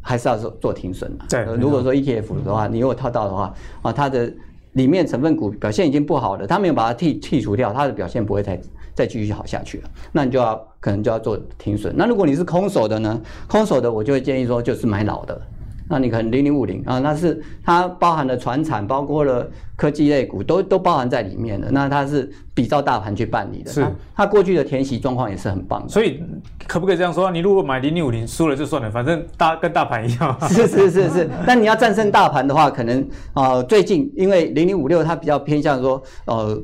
[0.00, 1.24] 还是要做做停损的。
[1.28, 4.32] 对，如果说 ETF 的话，你如果套到的话啊，它的
[4.72, 8.58] 里面成分股表现已经不好了，它没有把它剔剔除掉，它的表现不会太。
[8.94, 11.94] 再继续好下去了，那你就要可能就要做停损。
[11.96, 13.20] 那如果你是空手的呢？
[13.48, 15.40] 空手的我就会建议说，就是买老的，
[15.88, 21.70] 那你可能零零五零啊，那是它包含了船产，包括了科技类股，都都包含在里面的。
[21.70, 25.88] 那它是比照大盘去办理的，是它，它过去的填息状况也是很棒的。
[25.88, 26.22] 所以
[26.66, 27.30] 可不可以这样说？
[27.30, 30.38] 你如果买零零五零输了就算了，反正大跟大盘一样。
[30.48, 33.00] 是是是是，但你要战胜大盘的话，可能
[33.32, 36.56] 啊、呃，最近因为零零五六它比较偏向说呃，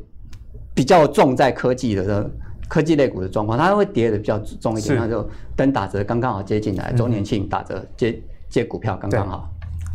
[0.74, 2.30] 比较重在科技的。
[2.68, 9.50] 科技类股的状况，它会跌的比较重一点，那就等打折刚刚好接进来，周年庆打折接接股票刚刚好。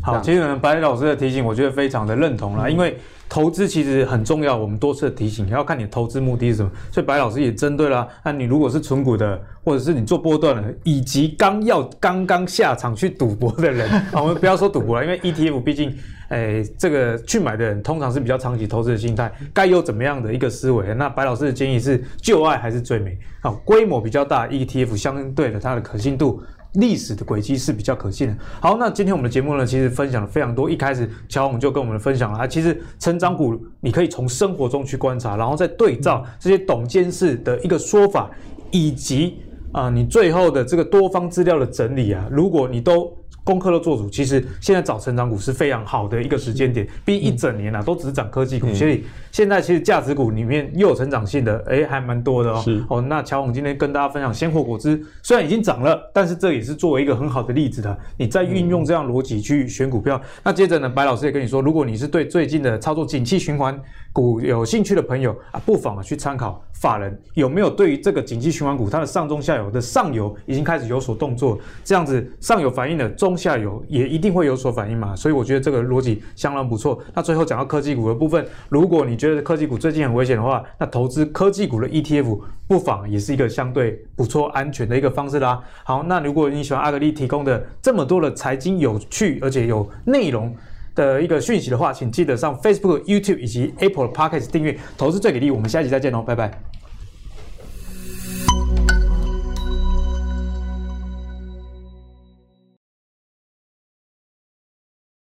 [0.06, 2.96] 好，其实呢，白老师的提醒，我觉得非常的认同了，因为
[3.28, 6.70] 投资其实很重要，我们多次的提醒，要看你投资目的是什么。
[6.92, 15.92] 所以白老师也针对了，那你如果是存股的，或者是你做波段的，以及刚要刚刚下场去赌博的人， 我们不要说赌博了，因为 ETF 毕竟。
[16.30, 20.92] 哎，这个去买的人通常是比较长期投资的心态，该有怎么样的一个思维？
[20.96, 23.16] 那白老师的建议是，旧爱还是最美？
[23.42, 26.42] 好，规模比较大，ETF 相对的它的可信度、
[26.76, 28.38] 历史的轨迹是比较可信的。
[28.60, 30.70] 好，那今天我们的节目呢，其实分享了非常多。
[30.70, 38.30] 一开始乔红就跟我们分享了，其实成长股你可以从生活中去观察，然后再对照这些董监事的一个说法，
[38.72, 39.38] 以及
[39.72, 43.12] 啊、你最后的这个多方资料的整理啊，如果你都。
[43.46, 46.86] 功课都做足，其实现在找成长股是非常好的一个时间点。
[47.06, 52.62] 毕竟一整年啊，都只是涨科技股，所以现在其实价值股里面又有成长性的，哎，还蛮多的哦。
[52.66, 57.96] 是哦，那乔宏今天跟大家分享鲜活果汁，虽然已经涨了，但是这也是作为一个很好的例子的。
[58.18, 60.20] 你在运用这样逻辑去选股票。
[60.44, 63.80] 那接着呢，白老师也跟你说，如果你是对最近的操作景气循环
[64.16, 73.36] 股有兴趣的朋友啊，不妨去参考法人有没有对于这个景气循环股它的上中下游的上游已经开始有所动作，这样子上游反应的中。
[73.36, 76.98] 下游也一定会有所反应嘛，所以我觉得这个逻辑相当不错。
[77.14, 85.62] 那最后讲到科技股的部分，如果你觉得科技股最近很危险的话，那投资科技股的 ETF 不妨也是一个相对不错、安全的一个方式啦。
[85.84, 90.56] 好，那如果你喜欢阿格力提供的这么多的财经有趣而且有内容
[90.96, 94.76] 的一个讯息的话，请记得上 Facebook、YouTube 以及 Apple Podcast 订阅。
[94.98, 96.50] 投资最给力，我们下期再见喽，拜拜。